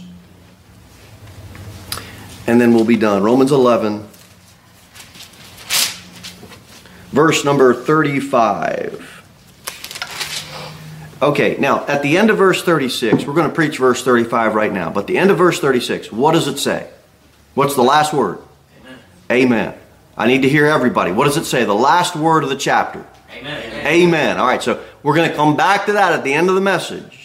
and 2.46 2.61
then 2.61 2.74
we'll 2.74 2.85
be 2.85 2.96
done. 2.96 3.22
Romans 3.22 3.53
11, 3.53 4.07
verse 7.11 7.44
number 7.44 7.74
35. 7.74 9.07
Okay, 11.22 11.57
now 11.59 11.87
at 11.87 12.03
the 12.03 12.16
end 12.16 12.31
of 12.31 12.38
verse 12.38 12.62
36, 12.62 13.26
we're 13.26 13.35
going 13.35 13.48
to 13.48 13.55
preach 13.55 13.76
verse 13.76 14.03
35 14.03 14.55
right 14.55 14.72
now, 14.72 14.90
but 14.90 15.07
the 15.07 15.18
end 15.18 15.31
of 15.31 15.37
verse 15.37 15.61
36, 15.61 16.11
what 16.11 16.33
does 16.33 16.48
it 16.48 16.59
say? 16.59 16.88
What's 17.55 17.74
the 17.74 17.83
last 17.83 18.14
word? 18.14 18.38
Amen. 18.81 18.98
Amen. 19.31 19.74
I 20.16 20.26
need 20.26 20.42
to 20.42 20.48
hear 20.48 20.66
everybody. 20.66 21.12
What 21.12 21.24
does 21.24 21.37
it 21.37 21.44
say? 21.44 21.64
The 21.64 21.74
last 21.74 22.16
word 22.16 22.42
of 22.42 22.48
the 22.48 22.57
chapter. 22.57 23.05
Amen. 23.33 23.62
Amen. 23.64 23.87
Amen. 23.87 24.38
All 24.38 24.46
right, 24.46 24.62
so 24.62 24.83
we're 25.03 25.14
going 25.14 25.29
to 25.29 25.37
come 25.37 25.57
back 25.57 25.87
to 25.87 25.92
that 25.92 26.12
at 26.12 26.24
the 26.24 26.33
end 26.33 26.48
of 26.48 26.55
the 26.55 26.61
message. 26.61 27.19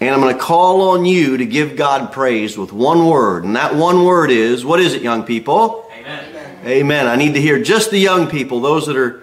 And 0.00 0.14
I'm 0.14 0.20
going 0.20 0.34
to 0.34 0.40
call 0.40 0.90
on 0.90 1.06
you 1.06 1.38
to 1.38 1.46
give 1.46 1.76
God 1.76 2.12
praise 2.12 2.58
with 2.58 2.72
one 2.72 3.06
word. 3.06 3.44
And 3.44 3.56
that 3.56 3.74
one 3.74 4.04
word 4.04 4.30
is, 4.30 4.64
what 4.64 4.78
is 4.78 4.92
it, 4.92 5.02
young 5.02 5.24
people? 5.24 5.90
Amen. 5.98 6.66
Amen. 6.66 7.06
I 7.06 7.16
need 7.16 7.34
to 7.34 7.40
hear 7.40 7.62
just 7.62 7.90
the 7.90 7.98
young 7.98 8.28
people, 8.28 8.60
those 8.60 8.86
that 8.86 8.96
are 8.96 9.22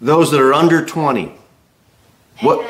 those 0.00 0.30
that 0.30 0.40
are 0.40 0.54
under 0.54 0.84
20. 0.84 1.32
What 2.40 2.66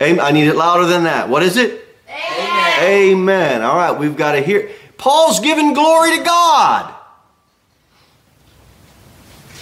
Amen. 0.00 0.20
I 0.20 0.32
need 0.32 0.48
it 0.48 0.56
louder 0.56 0.86
than 0.86 1.04
that. 1.04 1.28
What 1.28 1.42
is 1.42 1.56
it? 1.56 1.86
Amen. 2.08 2.82
Amen. 2.82 3.62
All 3.62 3.76
right, 3.76 3.98
we've 3.98 4.16
got 4.16 4.32
to 4.32 4.40
hear. 4.40 4.70
Paul's 4.96 5.40
giving 5.40 5.74
glory 5.74 6.18
to 6.18 6.24
God. 6.24 6.94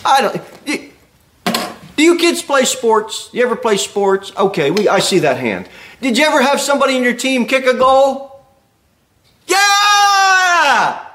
I 0.05 0.21
don't 0.21 0.52
do 2.03 2.07
you 2.07 2.17
kids 2.17 2.43
play 2.43 2.65
sports? 2.65 3.31
You 3.33 3.45
ever 3.45 3.55
play 3.55 3.77
sports? 3.77 4.33
Okay, 4.37 4.73
we, 4.73 4.89
I 4.89 4.99
see 4.99 5.21
that 5.21 5.37
hand. 5.37 5.69
Did 6.01 6.19
you 6.19 6.25
ever 6.25 6.43
have 6.43 6.61
somebody 6.61 6.97
in 6.97 7.05
your 7.05 7.15
team 7.15 7.47
kick 7.47 7.65
a 7.65 7.75
goal? 7.75 8.45
Yeah! 9.47 11.07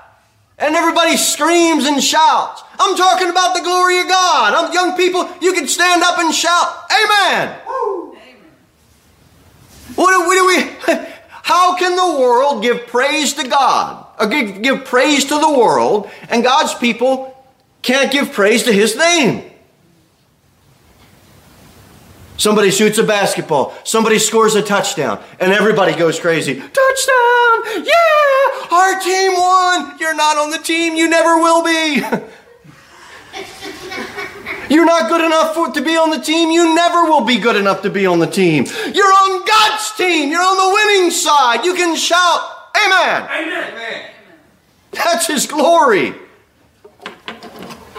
And 0.57 0.77
everybody 0.77 1.17
screams 1.17 1.83
and 1.83 2.01
shouts. 2.01 2.63
I'm 2.79 2.95
talking 2.95 3.29
about 3.29 3.53
the 3.53 3.63
glory 3.63 3.99
of 3.99 4.07
God. 4.07 4.53
I'm 4.53 4.73
young 4.73 4.95
people, 4.95 5.29
you 5.41 5.51
can 5.51 5.67
stand 5.67 6.03
up 6.03 6.19
and 6.19 6.33
shout, 6.33 6.89
Amen. 6.89 7.59
What 9.95 10.13
do, 10.13 10.19
what 10.25 10.35
do 10.35 10.47
we, 10.47 11.03
how 11.29 11.75
can 11.77 11.97
the 11.97 12.17
world 12.17 12.63
give 12.63 12.87
praise 12.87 13.33
to 13.33 13.45
God? 13.45 14.05
Or 14.17 14.27
give, 14.27 14.61
give 14.61 14.85
praise 14.85 15.25
to 15.25 15.37
the 15.37 15.51
world 15.51 16.09
and 16.29 16.45
God's 16.45 16.73
people 16.75 17.45
can't 17.81 18.09
give 18.09 18.31
praise 18.31 18.63
to 18.63 18.71
His 18.71 18.95
name? 18.95 19.51
Somebody 22.37 22.71
shoots 22.71 22.97
a 22.97 23.03
basketball. 23.03 23.75
Somebody 23.83 24.19
scores 24.19 24.55
a 24.55 24.61
touchdown. 24.61 25.23
And 25.39 25.51
everybody 25.51 25.93
goes 25.95 26.19
crazy. 26.19 26.55
Touchdown! 26.55 27.83
Yeah! 27.83 28.71
Our 28.71 28.99
team 29.01 29.33
won! 29.33 29.97
You're 29.99 30.15
not 30.15 30.37
on 30.37 30.51
the 30.51 30.59
team. 30.59 30.95
You 30.95 31.09
never 31.09 31.37
will 31.37 31.63
be. 31.63 32.03
You're 34.69 34.85
not 34.85 35.09
good 35.09 35.23
enough 35.23 35.53
for, 35.53 35.71
to 35.71 35.81
be 35.81 35.95
on 35.95 36.09
the 36.09 36.19
team, 36.19 36.51
you 36.51 36.75
never 36.75 37.03
will 37.03 37.23
be 37.23 37.37
good 37.37 37.55
enough 37.55 37.83
to 37.83 37.89
be 37.89 38.05
on 38.05 38.19
the 38.19 38.27
team. 38.27 38.65
You're 38.65 39.05
on 39.05 39.45
God's 39.45 39.91
team. 39.93 40.29
You're 40.29 40.41
on 40.41 40.57
the 40.57 40.73
winning 40.73 41.11
side. 41.11 41.63
You 41.63 41.73
can 41.73 41.95
shout, 41.95 42.41
Amen. 42.85 43.27
Amen. 43.31 44.11
That's 44.91 45.27
His 45.27 45.45
glory. 45.45 46.13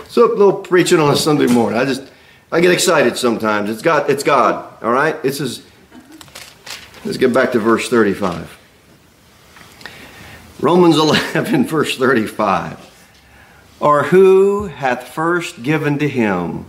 So, 0.08 0.26
a 0.26 0.34
little 0.34 0.54
preaching 0.54 0.98
on 0.98 1.12
a 1.12 1.16
Sunday 1.16 1.46
morning. 1.46 1.78
I 1.78 1.84
just, 1.84 2.02
I 2.50 2.60
get 2.60 2.70
excited 2.70 3.16
sometimes. 3.16 3.68
It's 3.68 3.82
God. 3.82 4.08
It's 4.08 4.22
God. 4.22 4.82
All 4.82 4.92
right. 4.92 5.22
This 5.22 5.40
is. 5.40 5.66
Let's 7.04 7.18
get 7.18 7.32
back 7.32 7.52
to 7.52 7.58
verse 7.58 7.88
35. 7.88 8.58
Romans 10.60 10.96
11, 11.34 11.66
verse 11.66 11.96
35. 11.96 12.84
Or 13.80 14.04
who 14.04 14.66
hath 14.66 15.08
first 15.08 15.62
given 15.62 15.98
to 15.98 16.08
him, 16.08 16.64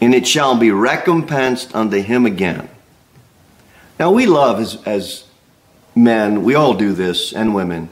and 0.00 0.14
it 0.14 0.26
shall 0.26 0.58
be 0.58 0.70
recompensed 0.70 1.74
unto 1.74 2.02
him 2.02 2.26
again. 2.26 2.68
Now, 3.98 4.12
we 4.12 4.26
love 4.26 4.60
as, 4.60 4.82
as 4.84 5.24
men, 5.94 6.42
we 6.42 6.54
all 6.54 6.74
do 6.74 6.92
this, 6.92 7.32
and 7.32 7.54
women. 7.54 7.88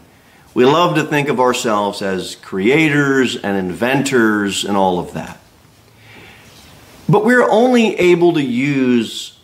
We 0.53 0.67
love 0.67 0.97
to 0.97 1.05
think 1.05 1.29
of 1.29 1.41
ourselves 1.41 2.03
as 2.03 2.35
creators 2.37 3.37
and 3.37 3.57
inventors 3.57 4.65
and 4.65 4.77
all 4.77 4.99
of 4.99 5.15
that. 5.15 5.40
But 7.11 7.25
we're 7.25 7.49
only 7.51 7.97
able 7.97 8.35
to 8.35 8.43
use 8.43 9.37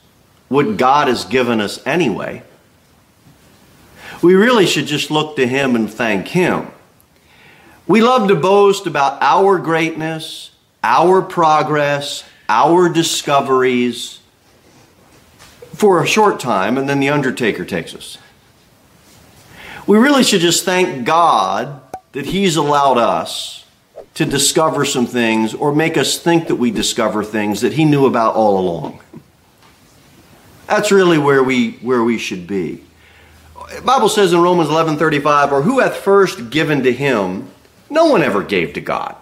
what 0.47 0.77
God 0.77 1.09
has 1.09 1.25
given 1.25 1.61
us 1.61 1.85
anyway. 1.85 2.45
We 4.23 4.37
really 4.37 4.67
should 4.67 4.87
just 4.87 5.11
look 5.11 5.35
to 5.35 5.49
Him 5.49 5.75
and 5.75 5.93
thank 5.93 6.29
Him. 6.29 6.69
We 7.89 8.03
love 8.03 8.29
to 8.29 8.37
boast 8.37 8.87
about 8.87 9.21
our 9.21 9.59
greatness, 9.59 10.53
our 10.85 11.21
progress, 11.23 12.23
our 12.49 12.89
discoveries 12.89 14.21
for 15.75 16.01
a 16.01 16.07
short 16.07 16.39
time, 16.39 16.79
and 16.79 16.89
then 16.89 17.01
the 17.01 17.09
undertaker 17.09 17.65
takes 17.65 17.97
us. 17.97 18.17
We 19.89 19.99
really 19.99 20.23
should 20.23 20.41
just 20.41 20.65
thank 20.65 21.05
God 21.05 21.81
that 22.13 22.27
He's 22.27 22.55
allowed 22.55 22.99
us 22.99 23.66
to 24.17 24.25
discover 24.25 24.85
some 24.85 25.07
things 25.07 25.55
or 25.55 25.75
make 25.75 25.97
us 25.97 26.19
think 26.19 26.49
that 26.49 26.57
we 26.57 26.71
discover 26.71 27.23
things 27.23 27.61
that 27.61 27.75
He 27.75 27.85
knew 27.85 28.07
about 28.07 28.35
all 28.35 28.59
along. 28.59 29.01
That's 30.67 30.91
really 30.91 31.19
where 31.19 31.43
we, 31.43 31.73
where 31.75 32.03
we 32.03 32.19
should 32.19 32.47
be. 32.47 32.83
The 33.75 33.83
Bible 33.83 34.09
says 34.09 34.33
in 34.33 34.41
Romans 34.41 34.71
11:35, 34.71 35.53
or 35.53 35.63
who 35.63 35.81
hath 35.81 35.97
first 35.97 36.51
given 36.51 36.83
to 36.85 36.93
him? 36.93 37.49
No 37.91 38.07
one 38.07 38.23
ever 38.23 38.43
gave 38.43 38.73
to 38.75 38.81
God. 38.81 39.17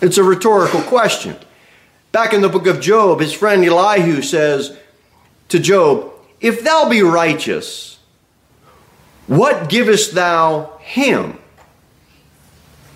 It's 0.00 0.18
a 0.18 0.24
rhetorical 0.24 0.82
question. 0.82 1.36
Back 2.12 2.34
in 2.34 2.42
the 2.42 2.48
book 2.48 2.66
of 2.66 2.80
Job, 2.80 3.20
his 3.20 3.32
friend 3.32 3.64
Elihu 3.64 4.22
says 4.22 4.76
to 5.48 5.58
Job, 5.58 6.12
If 6.40 6.62
thou 6.62 6.88
be 6.88 7.02
righteous, 7.02 7.98
what 9.26 9.68
givest 9.68 10.14
thou 10.14 10.78
him? 10.80 11.39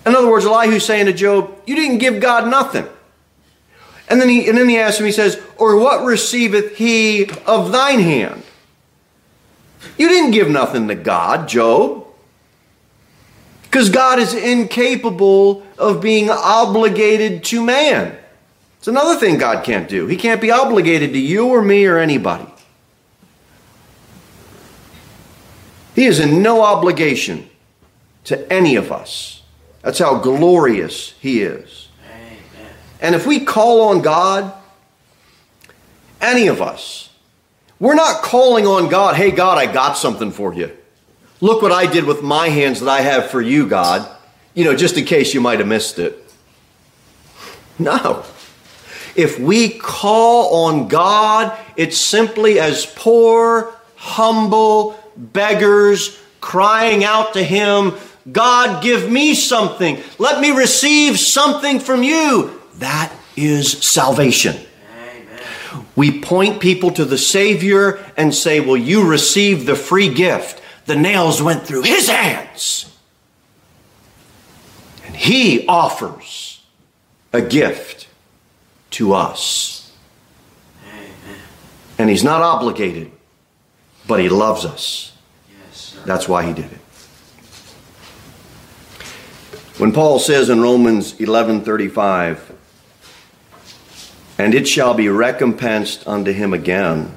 In 0.05 0.15
other 0.15 0.29
words, 0.29 0.45
Elihu's 0.45 0.85
saying 0.85 1.07
to 1.07 1.13
Job, 1.13 1.55
You 1.65 1.75
didn't 1.75 1.97
give 1.97 2.19
God 2.19 2.47
nothing. 2.47 2.87
And 4.07 4.21
then 4.21 4.29
he 4.29 4.47
and 4.47 4.57
then 4.57 4.69
he 4.69 4.77
asks 4.77 4.99
him, 4.99 5.05
he 5.05 5.11
says, 5.11 5.41
Or 5.57 5.77
what 5.77 6.05
receiveth 6.05 6.77
he 6.77 7.29
of 7.45 7.71
thine 7.71 7.99
hand? 7.99 8.43
You 9.97 10.07
didn't 10.07 10.31
give 10.31 10.49
nothing 10.49 10.87
to 10.89 10.95
God, 10.95 11.47
Job. 11.47 12.05
Because 13.63 13.89
God 13.89 14.19
is 14.19 14.33
incapable 14.33 15.65
of 15.77 16.01
being 16.01 16.29
obligated 16.29 17.43
to 17.45 17.63
man. 17.63 18.17
It's 18.77 18.87
another 18.87 19.19
thing 19.19 19.37
God 19.37 19.65
can't 19.65 19.89
do. 19.89 20.05
He 20.07 20.15
can't 20.15 20.39
be 20.39 20.51
obligated 20.51 21.13
to 21.13 21.19
you 21.19 21.47
or 21.47 21.61
me 21.61 21.85
or 21.85 21.97
anybody. 21.97 22.45
He 25.95 26.05
is 26.05 26.19
in 26.19 26.41
no 26.41 26.61
obligation 26.61 27.49
to 28.25 28.51
any 28.51 28.75
of 28.75 28.91
us. 28.91 29.34
That's 29.85 29.99
how 29.99 30.17
glorious 30.17 31.11
He 31.19 31.43
is. 31.43 31.89
Amen. 32.09 32.37
And 33.01 33.13
if 33.13 33.27
we 33.27 33.45
call 33.45 33.89
on 33.89 34.01
God, 34.01 34.51
any 36.19 36.47
of 36.47 36.59
us, 36.59 37.11
we're 37.79 37.93
not 37.93 38.23
calling 38.23 38.65
on 38.65 38.89
God, 38.89 39.15
hey, 39.15 39.29
God, 39.29 39.59
I 39.59 39.71
got 39.71 39.93
something 39.93 40.31
for 40.31 40.55
you. 40.55 40.75
Look 41.39 41.61
what 41.61 41.71
I 41.71 41.85
did 41.85 42.05
with 42.05 42.23
my 42.23 42.49
hands 42.49 42.79
that 42.79 42.89
I 42.89 43.01
have 43.01 43.29
for 43.29 43.39
you, 43.39 43.67
God. 43.67 44.09
You 44.55 44.63
know, 44.63 44.75
just 44.75 44.97
in 44.97 45.05
case 45.05 45.35
you 45.35 45.41
might 45.41 45.59
have 45.59 45.67
missed 45.67 45.99
it. 45.99 46.17
No. 47.77 48.25
If 49.15 49.39
we 49.39 49.69
call 49.69 50.65
on 50.65 50.87
God, 50.87 51.55
it's 51.77 51.97
simply 51.97 52.59
as 52.59 52.87
poor, 52.87 53.71
humble 53.97 54.97
beggars 55.15 56.19
crying 56.41 57.03
out 57.03 57.33
to 57.33 57.43
Him, 57.43 57.93
God, 58.31 58.81
give 58.81 59.09
me 59.09 59.35
something. 59.35 60.01
Let 60.17 60.41
me 60.41 60.51
receive 60.51 61.19
something 61.19 61.79
from 61.79 62.01
you. 62.03 62.59
That 62.79 63.13
is 63.35 63.71
salvation. 63.83 64.57
We 65.95 66.19
point 66.21 66.59
people 66.59 66.91
to 66.91 67.05
the 67.05 67.17
Savior 67.17 68.03
and 68.17 68.33
say, 68.33 68.59
Will 68.59 68.77
you 68.77 69.07
receive 69.07 69.65
the 69.65 69.75
free 69.75 70.13
gift? 70.13 70.61
The 70.85 70.95
nails 70.95 71.41
went 71.41 71.65
through 71.65 71.83
His 71.83 72.09
hands. 72.09 72.93
And 75.05 75.15
He 75.15 75.65
offers 75.67 76.63
a 77.31 77.41
gift 77.41 78.07
to 78.91 79.13
us. 79.13 79.91
And 81.97 82.09
He's 82.09 82.23
not 82.23 82.41
obligated, 82.41 83.11
but 84.07 84.19
He 84.19 84.29
loves 84.29 84.65
us. 84.65 85.13
That's 86.05 86.27
why 86.27 86.45
He 86.45 86.53
did 86.53 86.71
it. 86.71 86.84
When 89.77 89.91
Paul 89.91 90.19
says 90.19 90.49
in 90.49 90.61
Romans 90.61 91.13
11:35, 91.19 92.53
and 94.37 94.55
it 94.55 94.67
shall 94.67 94.93
be 94.93 95.09
recompensed 95.09 96.07
unto 96.07 96.31
him 96.31 96.53
again. 96.53 97.11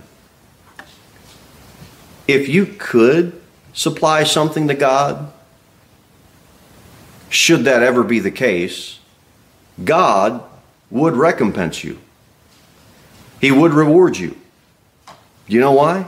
If 2.27 2.49
you 2.49 2.67
could 2.67 3.41
supply 3.73 4.25
something 4.25 4.67
to 4.67 4.75
God, 4.75 5.33
should 7.31 7.65
that 7.65 7.83
ever 7.83 8.03
be 8.03 8.19
the 8.19 8.31
case, 8.31 8.99
God 9.85 10.43
would 10.91 11.15
recompense 11.15 11.85
you. 11.85 11.99
He 13.41 13.53
would 13.53 13.73
reward 13.73 14.17
you. 14.17 14.37
You 15.47 15.61
know 15.61 15.73
why? 15.73 16.07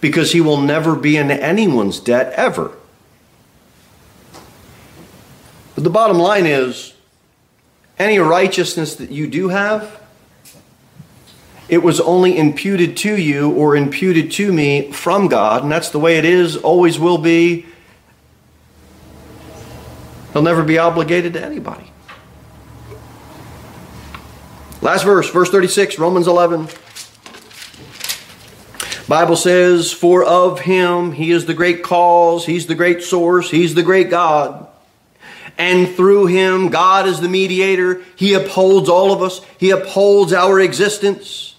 Because 0.00 0.32
he 0.32 0.40
will 0.40 0.60
never 0.60 0.94
be 0.94 1.16
in 1.16 1.32
anyone's 1.32 1.98
debt 1.98 2.32
ever. 2.34 2.72
But 5.74 5.84
the 5.84 5.90
bottom 5.90 6.18
line 6.18 6.46
is 6.46 6.94
any 7.98 8.18
righteousness 8.18 8.96
that 8.96 9.10
you 9.10 9.26
do 9.26 9.48
have, 9.48 10.00
it 11.68 11.78
was 11.78 12.00
only 12.00 12.36
imputed 12.36 12.96
to 12.98 13.16
you 13.16 13.50
or 13.52 13.74
imputed 13.74 14.30
to 14.32 14.52
me 14.52 14.92
from 14.92 15.28
God, 15.28 15.62
and 15.62 15.72
that's 15.72 15.90
the 15.90 15.98
way 15.98 16.18
it 16.18 16.24
is, 16.24 16.56
always 16.56 16.98
will 16.98 17.18
be. 17.18 17.66
He'll 20.32 20.42
never 20.42 20.62
be 20.62 20.78
obligated 20.78 21.32
to 21.34 21.44
anybody. 21.44 21.90
Last 24.82 25.04
verse, 25.04 25.30
verse 25.30 25.50
36, 25.50 25.98
Romans 25.98 26.26
11. 26.26 26.68
Bible 29.08 29.36
says, 29.36 29.92
For 29.92 30.24
of 30.24 30.60
him 30.60 31.12
he 31.12 31.30
is 31.30 31.46
the 31.46 31.54
great 31.54 31.82
cause, 31.82 32.46
he's 32.46 32.66
the 32.66 32.74
great 32.74 33.02
source, 33.02 33.50
he's 33.50 33.74
the 33.74 33.82
great 33.82 34.10
God 34.10 34.68
and 35.56 35.88
through 35.88 36.26
him, 36.26 36.68
God 36.68 37.06
is 37.06 37.20
the 37.20 37.28
mediator. 37.28 38.02
He 38.16 38.34
upholds 38.34 38.88
all 38.88 39.12
of 39.12 39.22
us, 39.22 39.40
He 39.58 39.70
upholds 39.70 40.32
our 40.32 40.60
existence. 40.60 41.54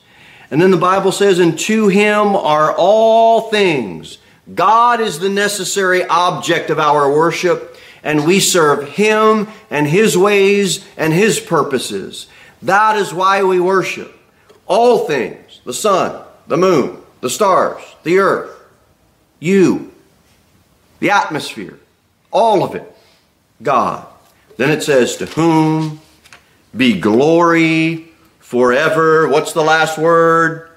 And 0.52 0.62
then 0.62 0.72
the 0.72 0.78
Bible 0.78 1.12
says, 1.12 1.40
And 1.40 1.58
to 1.60 1.88
him 1.88 2.36
are 2.36 2.74
all 2.78 3.50
things. 3.50 4.20
God 4.54 5.02
is 5.02 5.20
the 5.20 5.30
necessary 5.30 6.04
object 6.04 6.70
of 6.70 6.80
our 6.80 7.12
worship, 7.12 7.78
and 8.04 8.28
we 8.28 8.40
serve 8.40 8.90
him 8.90 9.48
and 9.72 9.88
his 9.88 10.16
ways 10.16 10.86
and 10.98 11.12
his 11.12 11.40
purposes. 11.40 12.28
That 12.62 12.96
is 12.96 13.14
why 13.14 13.44
we 13.44 13.60
worship. 13.60 14.18
All 14.68 15.08
things 15.08 15.62
the 15.66 15.74
sun, 15.74 16.24
the 16.48 16.58
moon, 16.58 17.02
the 17.22 17.30
stars, 17.30 17.82
the 18.04 18.20
earth, 18.20 18.52
you, 19.40 19.92
the 21.00 21.10
atmosphere, 21.10 21.80
all 22.32 22.64
of 22.64 22.76
it 22.76 22.95
God. 23.62 24.08
Then 24.58 24.72
it 24.72 24.84
says, 24.84 25.18
To 25.18 25.26
whom 25.26 26.02
be 26.76 27.00
glory 27.00 28.10
forever. 28.40 29.28
What's 29.28 29.54
the 29.54 29.64
last 29.64 29.98
word? 29.98 30.70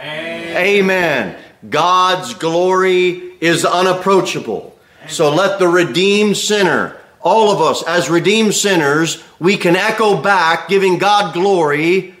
Amen. 0.00 0.56
Amen. 0.56 1.36
God's 1.68 2.34
glory 2.34 3.36
is 3.40 3.64
unapproachable. 3.64 4.78
Amen. 4.98 5.10
So 5.10 5.34
let 5.34 5.58
the 5.58 5.68
redeemed 5.68 6.36
sinner 6.36 6.96
all 7.26 7.50
of 7.50 7.60
us 7.60 7.82
as 7.82 8.08
redeemed 8.08 8.54
sinners, 8.54 9.22
we 9.40 9.56
can 9.56 9.74
echo 9.74 10.20
back 10.20 10.68
giving 10.68 10.96
God 10.96 11.34
glory. 11.34 12.14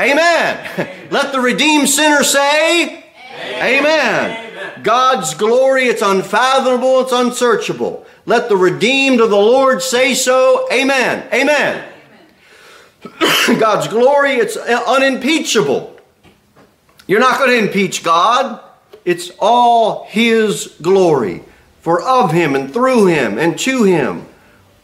Amen. 0.00 0.88
Let 1.10 1.32
the 1.32 1.40
redeemed 1.40 1.88
sinner 1.88 2.24
say, 2.24 3.04
Amen. 3.54 3.62
Amen. 3.62 4.82
God's 4.82 5.34
glory, 5.34 5.84
it's 5.84 6.02
unfathomable, 6.02 7.00
it's 7.00 7.12
unsearchable. 7.12 8.05
Let 8.26 8.48
the 8.48 8.56
redeemed 8.56 9.20
of 9.20 9.30
the 9.30 9.36
Lord 9.36 9.82
say 9.82 10.14
so. 10.14 10.68
Amen. 10.72 11.28
Amen. 11.32 11.92
God's 13.60 13.86
glory, 13.88 14.32
it's 14.32 14.56
unimpeachable. 14.56 15.96
You're 17.06 17.20
not 17.20 17.38
going 17.38 17.50
to 17.50 17.58
impeach 17.58 18.02
God. 18.02 18.60
It's 19.04 19.30
all 19.38 20.06
His 20.06 20.74
glory. 20.82 21.42
For 21.80 22.02
of 22.02 22.32
Him 22.32 22.56
and 22.56 22.72
through 22.72 23.06
Him 23.06 23.38
and 23.38 23.56
to 23.60 23.84
Him 23.84 24.26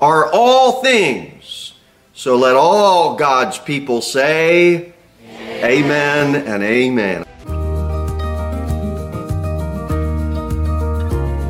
are 0.01 0.30
all 0.32 0.80
things. 0.82 1.74
So 2.14 2.36
let 2.36 2.55
all 2.55 3.16
God's 3.16 3.59
people 3.59 4.01
say, 4.01 4.93
Amen, 5.28 5.64
amen 5.64 6.47
and 6.47 6.62
Amen. 6.62 7.24